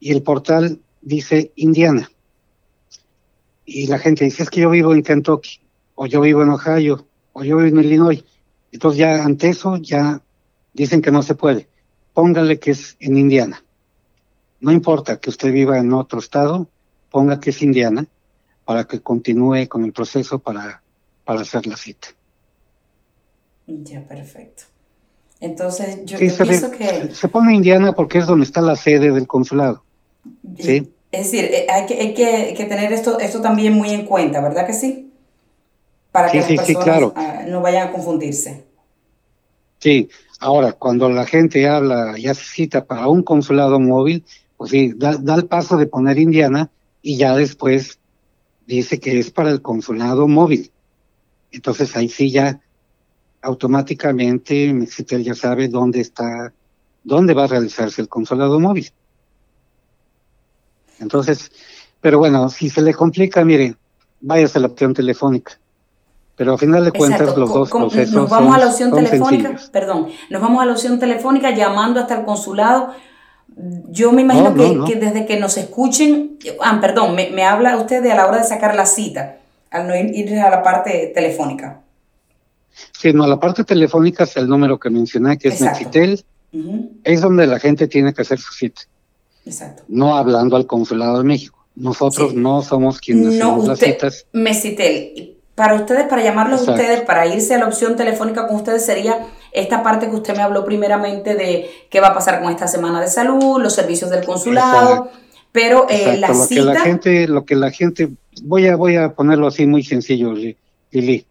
Y 0.00 0.12
el 0.12 0.22
portal 0.22 0.80
dice 1.00 1.52
Indiana. 1.56 2.10
Y 3.64 3.86
la 3.86 3.98
gente 3.98 4.24
dice, 4.24 4.42
es 4.42 4.50
que 4.50 4.60
yo 4.60 4.70
vivo 4.70 4.94
en 4.94 5.02
Kentucky, 5.02 5.60
o 5.94 6.06
yo 6.06 6.20
vivo 6.20 6.42
en 6.42 6.50
Ohio, 6.50 7.06
o 7.32 7.42
yo 7.44 7.56
vivo 7.56 7.78
en 7.80 7.84
Illinois. 7.84 8.24
Entonces 8.72 8.98
ya 8.98 9.24
ante 9.24 9.48
eso 9.48 9.76
ya 9.76 10.22
dicen 10.72 11.02
que 11.02 11.10
no 11.10 11.22
se 11.22 11.34
puede. 11.34 11.68
Póngale 12.12 12.58
que 12.58 12.72
es 12.72 12.96
en 13.00 13.16
Indiana. 13.16 13.62
No 14.60 14.72
importa 14.72 15.18
que 15.18 15.30
usted 15.30 15.52
viva 15.52 15.78
en 15.78 15.92
otro 15.92 16.18
estado, 16.18 16.68
ponga 17.10 17.40
que 17.40 17.50
es 17.50 17.62
Indiana 17.62 18.06
para 18.64 18.84
que 18.84 19.00
continúe 19.00 19.68
con 19.68 19.84
el 19.84 19.92
proceso 19.92 20.38
para, 20.38 20.82
para 21.24 21.40
hacer 21.40 21.66
la 21.66 21.76
cita. 21.76 22.08
Ya, 23.66 24.06
perfecto. 24.06 24.64
Entonces, 25.40 26.04
yo, 26.04 26.18
pienso 26.18 26.70
que... 26.70 27.14
Se 27.14 27.28
pone 27.28 27.54
Indiana 27.54 27.92
porque 27.92 28.18
es 28.18 28.26
donde 28.26 28.44
está 28.44 28.60
la 28.60 28.76
sede 28.76 29.12
del 29.12 29.26
consulado. 29.26 29.82
¿sí? 30.58 30.90
Es 31.12 31.30
decir, 31.30 31.44
eh, 31.44 31.66
hay 31.70 31.86
que, 31.86 31.94
hay 32.00 32.14
que, 32.14 32.54
que, 32.56 32.64
tener 32.64 32.92
esto, 32.92 33.18
esto 33.18 33.40
también 33.40 33.74
muy 33.74 33.90
en 33.90 34.06
cuenta, 34.06 34.40
¿verdad 34.40 34.66
que 34.66 34.72
sí? 34.72 35.12
Para 36.10 36.30
que 36.30 36.38
las 36.38 36.46
personas 36.46 36.84
claro. 36.84 37.12
Ah, 37.16 37.44
no 37.46 37.60
vayan 37.60 37.88
a 37.88 37.92
confundirse. 37.92 38.64
Sí, 39.78 40.08
ahora, 40.40 40.72
cuando 40.72 41.10
la 41.10 41.26
gente 41.26 41.68
habla 41.68 42.18
y 42.18 42.26
hace 42.26 42.44
cita 42.44 42.84
para 42.86 43.08
un 43.08 43.22
consulado 43.22 43.78
móvil, 43.78 44.24
pues 44.56 44.70
sí, 44.70 44.92
da, 44.96 45.16
da 45.16 45.34
el 45.34 45.44
paso 45.44 45.76
de 45.76 45.86
poner 45.86 46.18
Indiana 46.18 46.70
y 47.02 47.18
ya 47.18 47.36
después 47.36 47.98
dice 48.66 48.98
que 48.98 49.18
es 49.18 49.30
para 49.30 49.50
el 49.50 49.60
consulado 49.62 50.26
móvil. 50.26 50.70
Entonces 51.52 51.94
ahí 51.96 52.08
sí 52.08 52.30
ya 52.30 52.60
automáticamente 53.46 54.72
Mexitel 54.72 55.22
ya 55.22 55.34
sabe 55.34 55.68
dónde 55.68 56.00
está, 56.00 56.52
dónde 57.04 57.32
va 57.32 57.44
a 57.44 57.46
realizarse 57.46 58.02
el 58.02 58.08
consulado 58.08 58.58
móvil. 58.58 58.90
Entonces, 60.98 61.52
pero 62.00 62.18
bueno, 62.18 62.48
si 62.48 62.68
se 62.70 62.82
le 62.82 62.92
complica, 62.92 63.44
mire, 63.44 63.76
váyase 64.20 64.58
a 64.58 64.62
la 64.62 64.66
opción 64.66 64.92
telefónica. 64.94 65.58
Pero 66.34 66.52
al 66.52 66.58
final 66.58 66.84
de 66.84 66.92
cuentas 66.92 67.34
los 67.36 67.52
dos 67.52 67.70
procesos 67.70 68.14
Nos 68.14 68.28
vamos 68.28 68.54
a 68.54 68.58
la 68.58 68.66
opción 68.66 68.92
telefónica, 68.92 69.56
perdón, 69.72 70.08
nos 70.28 70.42
vamos 70.42 70.62
a 70.62 70.66
la 70.66 70.72
opción 70.72 70.98
telefónica 70.98 71.50
llamando 71.52 72.00
hasta 72.00 72.18
el 72.18 72.24
consulado. 72.24 72.92
Yo 73.88 74.12
me 74.12 74.22
imagino 74.22 74.84
que, 74.84 74.96
desde 74.96 75.24
que 75.24 75.38
nos 75.38 75.56
escuchen, 75.56 76.36
ah, 76.62 76.78
perdón, 76.80 77.14
me, 77.14 77.30
me 77.30 77.44
habla 77.44 77.76
usted 77.76 78.02
de 78.02 78.12
a 78.12 78.16
la 78.16 78.26
hora 78.26 78.38
de 78.38 78.44
sacar 78.44 78.74
la 78.74 78.84
cita, 78.84 79.38
al 79.70 79.86
no 79.86 79.96
ir 79.96 80.38
a 80.38 80.50
la 80.50 80.62
parte 80.62 81.12
telefónica. 81.14 81.80
Sí, 82.92 83.12
no, 83.12 83.26
la 83.26 83.38
parte 83.38 83.64
telefónica 83.64 84.24
es 84.24 84.36
el 84.36 84.48
número 84.48 84.78
que 84.78 84.90
mencioné, 84.90 85.38
que 85.38 85.48
es 85.48 85.60
Mexitel. 85.60 86.24
Es 87.04 87.20
donde 87.20 87.46
la 87.46 87.58
gente 87.58 87.86
tiene 87.86 88.14
que 88.14 88.22
hacer 88.22 88.38
su 88.38 88.52
cita. 88.52 88.82
Exacto. 89.44 89.84
No 89.88 90.16
hablando 90.16 90.56
al 90.56 90.66
Consulado 90.66 91.18
de 91.18 91.24
México. 91.24 91.64
Nosotros 91.74 92.34
no 92.34 92.62
somos 92.62 92.98
quienes 93.00 93.34
no, 93.34 93.46
hacemos 93.46 93.68
las 93.68 93.78
citas. 93.78 94.26
Mexitel, 94.32 95.36
para 95.54 95.74
ustedes, 95.74 96.04
para 96.08 96.22
llamarlos 96.22 96.66
ustedes, 96.66 97.02
para 97.02 97.26
irse 97.26 97.54
a 97.54 97.58
la 97.58 97.66
opción 97.66 97.96
telefónica 97.96 98.46
con 98.46 98.56
ustedes, 98.56 98.84
sería 98.84 99.26
esta 99.52 99.82
parte 99.82 100.08
que 100.08 100.16
usted 100.16 100.34
me 100.34 100.42
habló 100.42 100.64
primeramente 100.64 101.34
de 101.34 101.68
qué 101.90 102.00
va 102.00 102.08
a 102.08 102.14
pasar 102.14 102.40
con 102.40 102.50
esta 102.50 102.66
semana 102.66 103.00
de 103.00 103.08
salud, 103.08 103.60
los 103.60 103.74
servicios 103.74 104.10
del 104.10 104.24
consulado. 104.24 105.10
Pero 105.52 105.86
eh, 105.88 106.16
la 106.18 106.28
lo 106.28 106.34
cita... 106.34 106.60
Que 106.60 106.62
la 106.62 106.80
gente, 106.80 107.28
lo 107.28 107.44
que 107.44 107.56
la 107.56 107.70
gente, 107.70 108.10
voy 108.42 108.66
a, 108.66 108.76
voy 108.76 108.96
a 108.96 109.14
ponerlo 109.14 109.46
así 109.46 109.66
muy 109.66 109.82
sencillo, 109.82 110.32
Lili 110.32 111.26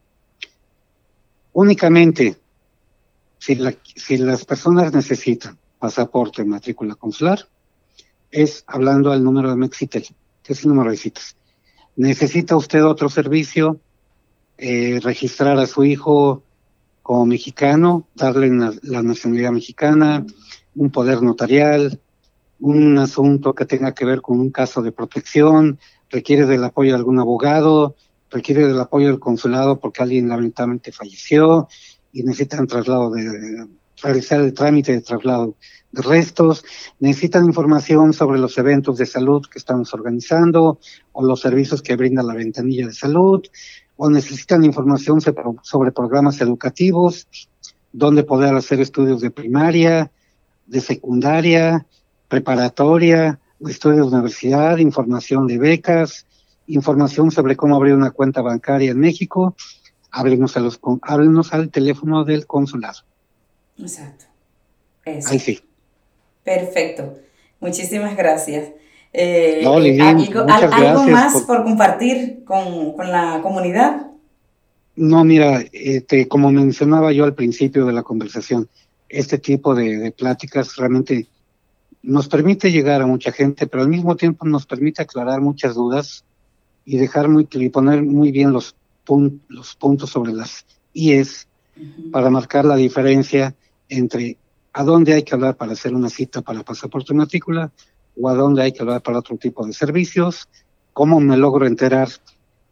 únicamente 1.55 2.37
si, 3.39 3.57
si 3.95 4.17
las 4.17 4.45
personas 4.45 4.93
necesitan 4.93 5.57
pasaporte, 5.79 6.43
matrícula 6.43 6.95
consular, 6.95 7.47
es 8.29 8.63
hablando 8.67 9.11
al 9.11 9.23
número 9.23 9.49
de 9.49 9.55
Mexitel, 9.55 10.05
que 10.43 10.53
es 10.53 10.63
el 10.63 10.69
número 10.69 10.91
de 10.91 10.97
citas. 10.97 11.37
¿Necesita 11.95 12.57
usted 12.57 12.83
otro 12.83 13.07
servicio? 13.09 13.79
Eh, 14.57 14.99
registrar 15.01 15.57
a 15.57 15.65
su 15.65 15.85
hijo 15.85 16.43
como 17.01 17.25
mexicano, 17.25 18.07
darle 18.15 18.49
la 18.83 19.01
nacionalidad 19.01 19.51
mexicana, 19.51 20.25
un 20.75 20.89
poder 20.91 21.21
notarial, 21.21 22.01
un 22.59 22.97
asunto 22.97 23.53
que 23.53 23.65
tenga 23.65 23.93
que 23.93 24.05
ver 24.05 24.21
con 24.21 24.39
un 24.39 24.49
caso 24.49 24.81
de 24.81 24.91
protección, 24.91 25.79
requiere 26.09 26.45
del 26.45 26.63
apoyo 26.63 26.91
de 26.91 26.97
algún 26.97 27.19
abogado, 27.19 27.95
requiere 28.29 28.67
del 28.67 28.79
apoyo 28.79 29.07
del 29.07 29.19
consulado 29.19 29.79
porque 29.79 30.03
alguien 30.03 30.29
lamentablemente 30.29 30.91
falleció 30.91 31.67
y 32.11 32.23
necesitan 32.23 32.67
traslado 32.67 33.11
de, 33.11 33.67
realizar 34.01 34.41
el 34.41 34.53
trámite 34.53 34.91
de 34.91 35.01
traslado 35.01 35.55
de 35.91 36.01
restos, 36.01 36.65
necesitan 36.99 37.45
información 37.45 38.13
sobre 38.13 38.39
los 38.39 38.57
eventos 38.57 38.97
de 38.97 39.05
salud 39.05 39.45
que 39.49 39.59
estamos 39.59 39.93
organizando 39.93 40.79
o 41.13 41.23
los 41.23 41.41
servicios 41.41 41.81
que 41.81 41.95
brinda 41.95 42.21
la 42.21 42.33
ventanilla 42.33 42.87
de 42.87 42.93
salud, 42.93 43.43
o 43.97 44.09
necesitan 44.09 44.65
información 44.65 45.21
sobre 45.21 45.91
programas 45.93 46.41
educativos, 46.41 47.27
donde 47.93 48.23
poder 48.23 48.53
hacer 48.55 48.81
estudios 48.81 49.21
de 49.21 49.31
primaria, 49.31 50.11
de 50.65 50.81
secundaria, 50.81 51.85
preparatoria, 52.27 53.39
estudios 53.65 54.11
de 54.11 54.17
universidad, 54.17 54.77
información 54.77 55.47
de 55.47 55.57
becas, 55.57 56.25
información 56.67 57.31
sobre 57.31 57.55
cómo 57.55 57.75
abrir 57.75 57.93
una 57.93 58.11
cuenta 58.11 58.41
bancaria 58.41 58.91
en 58.91 58.99
México, 58.99 59.55
háblenos, 60.11 60.57
a 60.57 60.59
los, 60.59 60.79
háblenos 61.01 61.53
al 61.53 61.69
teléfono 61.69 62.23
del 62.23 62.47
consulado. 62.47 63.01
Exacto. 63.77 64.25
Ahí 65.05 65.39
sí. 65.39 65.61
Perfecto. 66.43 67.17
Muchísimas 67.59 68.15
gracias. 68.15 68.69
Eh, 69.13 69.63
¿Algo, 69.65 71.03
más 71.07 71.43
por, 71.43 71.63
compartir 71.63 72.43
con, 72.43 72.93
con, 72.93 73.11
la 73.11 73.39
comunidad? 73.41 74.07
No, 74.95 75.23
mira, 75.23 75.63
este, 75.71 76.27
como 76.27 76.51
mencionaba 76.51 77.11
yo 77.13 77.23
al 77.23 77.33
principio 77.33 77.85
de 77.85 77.93
la 77.93 78.03
conversación, 78.03 78.67
este 79.07 79.37
tipo 79.37 79.73
de, 79.73 79.97
de 79.97 80.11
pláticas 80.11 80.75
realmente 80.75 81.27
nos 82.01 82.27
permite 82.27 82.71
llegar 82.71 83.01
a 83.01 83.07
mucha 83.07 83.31
gente, 83.31 83.67
pero 83.67 83.83
al 83.83 83.89
mismo 83.89 84.15
tiempo 84.15 84.45
nos 84.45 84.65
permite 84.65 85.01
aclarar 85.01 85.39
muchas 85.41 85.75
dudas 85.75 86.25
y 86.85 86.97
dejar 86.97 87.27
muy 87.27 87.47
y 87.51 87.69
poner 87.69 88.03
muy 88.03 88.31
bien 88.31 88.51
los, 88.51 88.75
los 89.47 89.75
puntos 89.75 90.11
sobre 90.11 90.33
las 90.33 90.65
IES 90.93 91.47
para 92.11 92.29
marcar 92.29 92.65
la 92.65 92.75
diferencia 92.75 93.55
entre 93.89 94.37
a 94.71 94.83
dónde 94.83 95.13
hay 95.13 95.23
que 95.23 95.33
hablar 95.33 95.55
para 95.55 95.73
hacer 95.73 95.93
una 95.93 96.09
cita 96.09 96.41
para 96.41 96.63
pasaporte 96.63 97.13
matrícula 97.13 97.71
o 98.19 98.29
a 98.29 98.35
dónde 98.35 98.61
hay 98.61 98.71
que 98.71 98.81
hablar 98.81 99.01
para 99.01 99.19
otro 99.19 99.37
tipo 99.37 99.65
de 99.65 99.73
servicios, 99.73 100.47
cómo 100.93 101.19
me 101.19 101.37
logro 101.37 101.65
enterar 101.65 102.09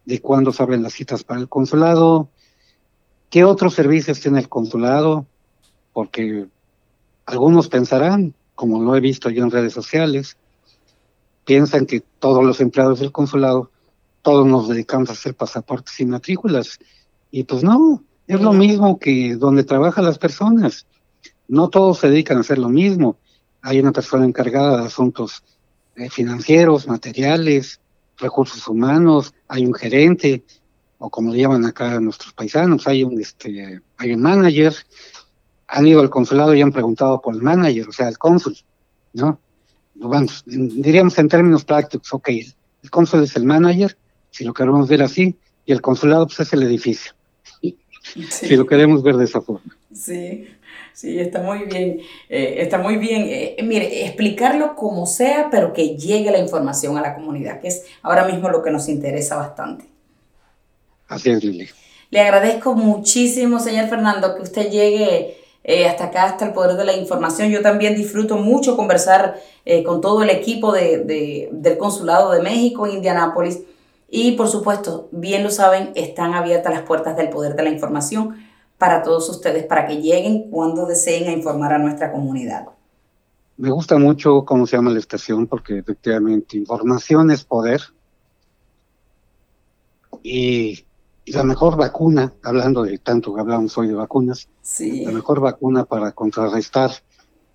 de 0.05 0.21
cuándo 0.21 0.51
se 0.51 0.63
abren 0.63 0.83
las 0.83 0.93
citas 0.93 1.23
para 1.23 1.39
el 1.39 1.49
consulado, 1.49 2.29
qué 3.29 3.43
otros 3.43 3.73
servicios 3.73 4.19
tiene 4.19 4.39
el 4.39 4.49
consulado, 4.49 5.25
porque 5.91 6.45
algunos 7.25 7.67
pensarán, 7.67 8.33
como 8.55 8.81
lo 8.81 8.95
he 8.95 8.99
visto 8.99 9.29
yo 9.29 9.43
en 9.43 9.51
redes 9.51 9.73
sociales, 9.73 10.37
piensan 11.45 11.85
que 11.85 12.01
todos 12.19 12.43
los 12.43 12.59
empleados 12.61 12.99
del 12.99 13.11
consulado 13.11 13.71
todos 14.23 14.47
nos 14.47 14.69
dedicamos 14.69 15.09
a 15.09 15.13
hacer 15.13 15.35
pasaportes 15.35 15.99
y 15.99 16.05
matrículas. 16.05 16.79
Y 17.29 17.43
pues 17.43 17.63
no, 17.63 18.03
es 18.25 18.41
lo 18.41 18.53
mismo 18.53 18.97
que 18.97 19.35
donde 19.35 19.63
trabajan 19.63 20.05
las 20.05 20.17
personas. 20.17 20.87
No 21.47 21.69
todos 21.69 21.99
se 21.99 22.09
dedican 22.09 22.37
a 22.37 22.41
hacer 22.41 22.57
lo 22.57 22.69
mismo. 22.69 23.17
Hay 23.61 23.79
una 23.79 23.91
persona 23.91 24.25
encargada 24.25 24.79
de 24.79 24.87
asuntos 24.87 25.43
eh, 25.95 26.09
financieros, 26.09 26.87
materiales, 26.87 27.79
recursos 28.17 28.67
humanos, 28.67 29.33
hay 29.47 29.65
un 29.65 29.73
gerente, 29.73 30.43
o 30.97 31.09
como 31.09 31.33
le 31.33 31.41
llaman 31.41 31.65
acá 31.65 31.99
nuestros 31.99 32.33
paisanos, 32.33 32.87
hay 32.87 33.03
un 33.03 33.19
este, 33.19 33.81
hay 33.97 34.13
un 34.13 34.21
manager, 34.21 34.73
han 35.67 35.87
ido 35.87 36.01
al 36.01 36.09
consulado 36.09 36.53
y 36.53 36.61
han 36.61 36.71
preguntado 36.71 37.21
por 37.21 37.35
el 37.35 37.41
manager, 37.41 37.89
o 37.89 37.91
sea, 37.91 38.07
el 38.07 38.17
cónsul, 38.17 38.57
¿no? 39.13 39.39
diríamos 40.45 41.17
en 41.19 41.27
términos 41.27 41.63
prácticos, 41.63 42.11
ok, 42.13 42.29
el 42.29 42.89
cónsul 42.89 43.23
es 43.23 43.35
el 43.35 43.45
manager, 43.45 43.97
si 44.33 44.43
lo 44.43 44.53
queremos 44.53 44.89
ver 44.89 45.03
así, 45.03 45.35
y 45.65 45.71
el 45.71 45.81
consulado 45.81 46.25
pues, 46.25 46.39
es 46.39 46.53
el 46.53 46.63
edificio. 46.63 47.13
Si 48.29 48.55
lo 48.57 48.65
queremos 48.65 49.01
ver 49.01 49.15
de 49.15 49.25
esa 49.25 49.41
forma. 49.41 49.75
Sí, 49.93 50.49
sí, 50.91 51.19
está 51.19 51.41
muy 51.41 51.59
bien. 51.59 52.01
Eh, 52.29 52.55
está 52.57 52.79
muy 52.79 52.97
bien. 52.97 53.25
Eh, 53.27 53.57
mire, 53.63 54.05
explicarlo 54.05 54.75
como 54.75 55.05
sea, 55.05 55.49
pero 55.49 55.71
que 55.71 55.95
llegue 55.95 56.31
la 56.31 56.39
información 56.39 56.97
a 56.97 57.01
la 57.01 57.15
comunidad, 57.15 57.61
que 57.61 57.69
es 57.69 57.85
ahora 58.01 58.25
mismo 58.25 58.49
lo 58.49 58.61
que 58.61 58.71
nos 58.71 58.89
interesa 58.89 59.37
bastante. 59.37 59.85
Así 61.07 61.29
es, 61.29 61.43
Lili. 61.43 61.69
Le 62.09 62.19
agradezco 62.19 62.73
muchísimo, 62.73 63.59
señor 63.59 63.87
Fernando, 63.87 64.35
que 64.35 64.41
usted 64.41 64.69
llegue 64.69 65.37
eh, 65.63 65.87
hasta 65.87 66.05
acá, 66.05 66.23
hasta 66.23 66.45
el 66.45 66.53
poder 66.53 66.75
de 66.75 66.85
la 66.85 66.93
información. 66.93 67.49
Yo 67.49 67.61
también 67.61 67.95
disfruto 67.95 68.37
mucho 68.37 68.75
conversar 68.75 69.39
con 69.85 70.01
todo 70.01 70.23
el 70.23 70.29
equipo 70.29 70.73
de, 70.73 71.49
del 71.51 71.77
Consulado 71.77 72.31
de 72.31 72.41
México 72.41 72.85
en 72.85 72.95
Indianápolis 72.95 73.61
y 74.15 74.33
por 74.33 74.47
supuesto, 74.47 75.09
bien 75.11 75.41
lo 75.41 75.49
saben, 75.49 75.91
están 75.95 76.35
abiertas 76.35 76.71
las 76.71 76.83
puertas 76.83 77.17
del 77.17 77.29
poder 77.29 77.55
de 77.55 77.63
la 77.63 77.71
información 77.71 78.35
para 78.77 79.01
todos 79.01 79.27
ustedes, 79.27 79.65
para 79.65 79.87
que 79.87 80.03
lleguen 80.03 80.51
cuando 80.51 80.85
deseen 80.85 81.27
a 81.27 81.31
informar 81.31 81.73
a 81.73 81.79
nuestra 81.79 82.11
comunidad. 82.11 82.67
Me 83.57 83.71
gusta 83.71 83.97
mucho 83.97 84.45
cómo 84.45 84.67
se 84.67 84.77
llama 84.77 84.91
la 84.91 84.99
estación, 84.99 85.47
porque 85.47 85.79
efectivamente 85.79 86.57
información 86.57 87.31
es 87.31 87.43
poder. 87.43 87.81
Y, 90.21 90.85
la 91.25 91.43
mejor 91.43 91.75
vacuna, 91.75 92.35
hablando 92.43 92.83
de 92.83 92.99
tanto 92.99 93.33
que 93.33 93.41
hablamos 93.41 93.75
hoy 93.79 93.87
de 93.87 93.95
vacunas, 93.95 94.47
la 94.79 95.11
mejor 95.11 95.39
vacuna 95.39 95.85
para 95.85 96.11
contrarrestar 96.11 96.91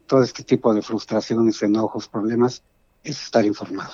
todo 0.08 0.24
este 0.24 0.42
tipo 0.42 0.74
de 0.74 0.82
frustraciones, 0.82 1.62
enojos, 1.62 2.08
problemas, 2.08 2.64
es 3.04 3.22
estar 3.22 3.44
informado. 3.46 3.92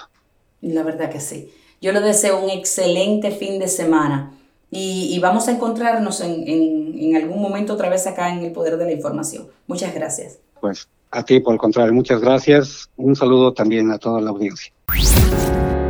La 0.62 0.82
verdad 0.82 1.10
que 1.10 1.20
sí. 1.20 1.52
Yo 1.84 1.92
les 1.92 2.02
deseo 2.02 2.40
un 2.40 2.48
excelente 2.48 3.30
fin 3.30 3.58
de 3.58 3.68
semana 3.68 4.32
y, 4.70 5.18
vamos 5.20 5.48
a 5.48 5.50
encontrarnos 5.50 6.22
en, 6.22 7.14
algún 7.14 7.42
momento 7.42 7.74
otra 7.74 7.90
vez 7.90 8.06
acá 8.06 8.32
en 8.32 8.42
el 8.42 8.52
Poder 8.52 8.78
de 8.78 8.86
la 8.86 8.92
Información. 8.92 9.48
Muchas 9.66 9.94
gracias. 9.94 10.38
Pues 10.62 10.88
a 11.10 11.22
ti 11.22 11.40
por 11.40 11.52
el 11.52 11.58
contrario, 11.58 11.92
muchas 11.92 12.22
gracias. 12.22 12.88
Un 12.96 13.14
saludo 13.14 13.52
también 13.52 13.90
a 13.90 13.98
toda 13.98 14.22
la 14.22 14.30
audiencia. 14.30 14.72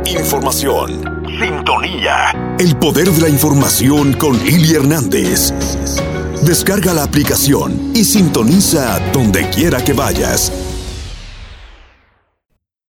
Información. 0.05 1.01
Sintonía. 1.39 2.57
El 2.59 2.77
Poder 2.77 3.07
de 3.07 3.21
la 3.21 3.29
Información 3.29 4.11
con 4.19 4.35
Ili 4.45 4.75
Hernández. 4.75 5.53
Descarga 6.45 6.93
la 6.93 7.03
aplicación 7.03 7.93
y 7.95 8.03
sintoniza 8.03 8.99
donde 9.13 9.49
quiera 9.49 9.81
que 9.81 9.93
vayas. 9.93 10.51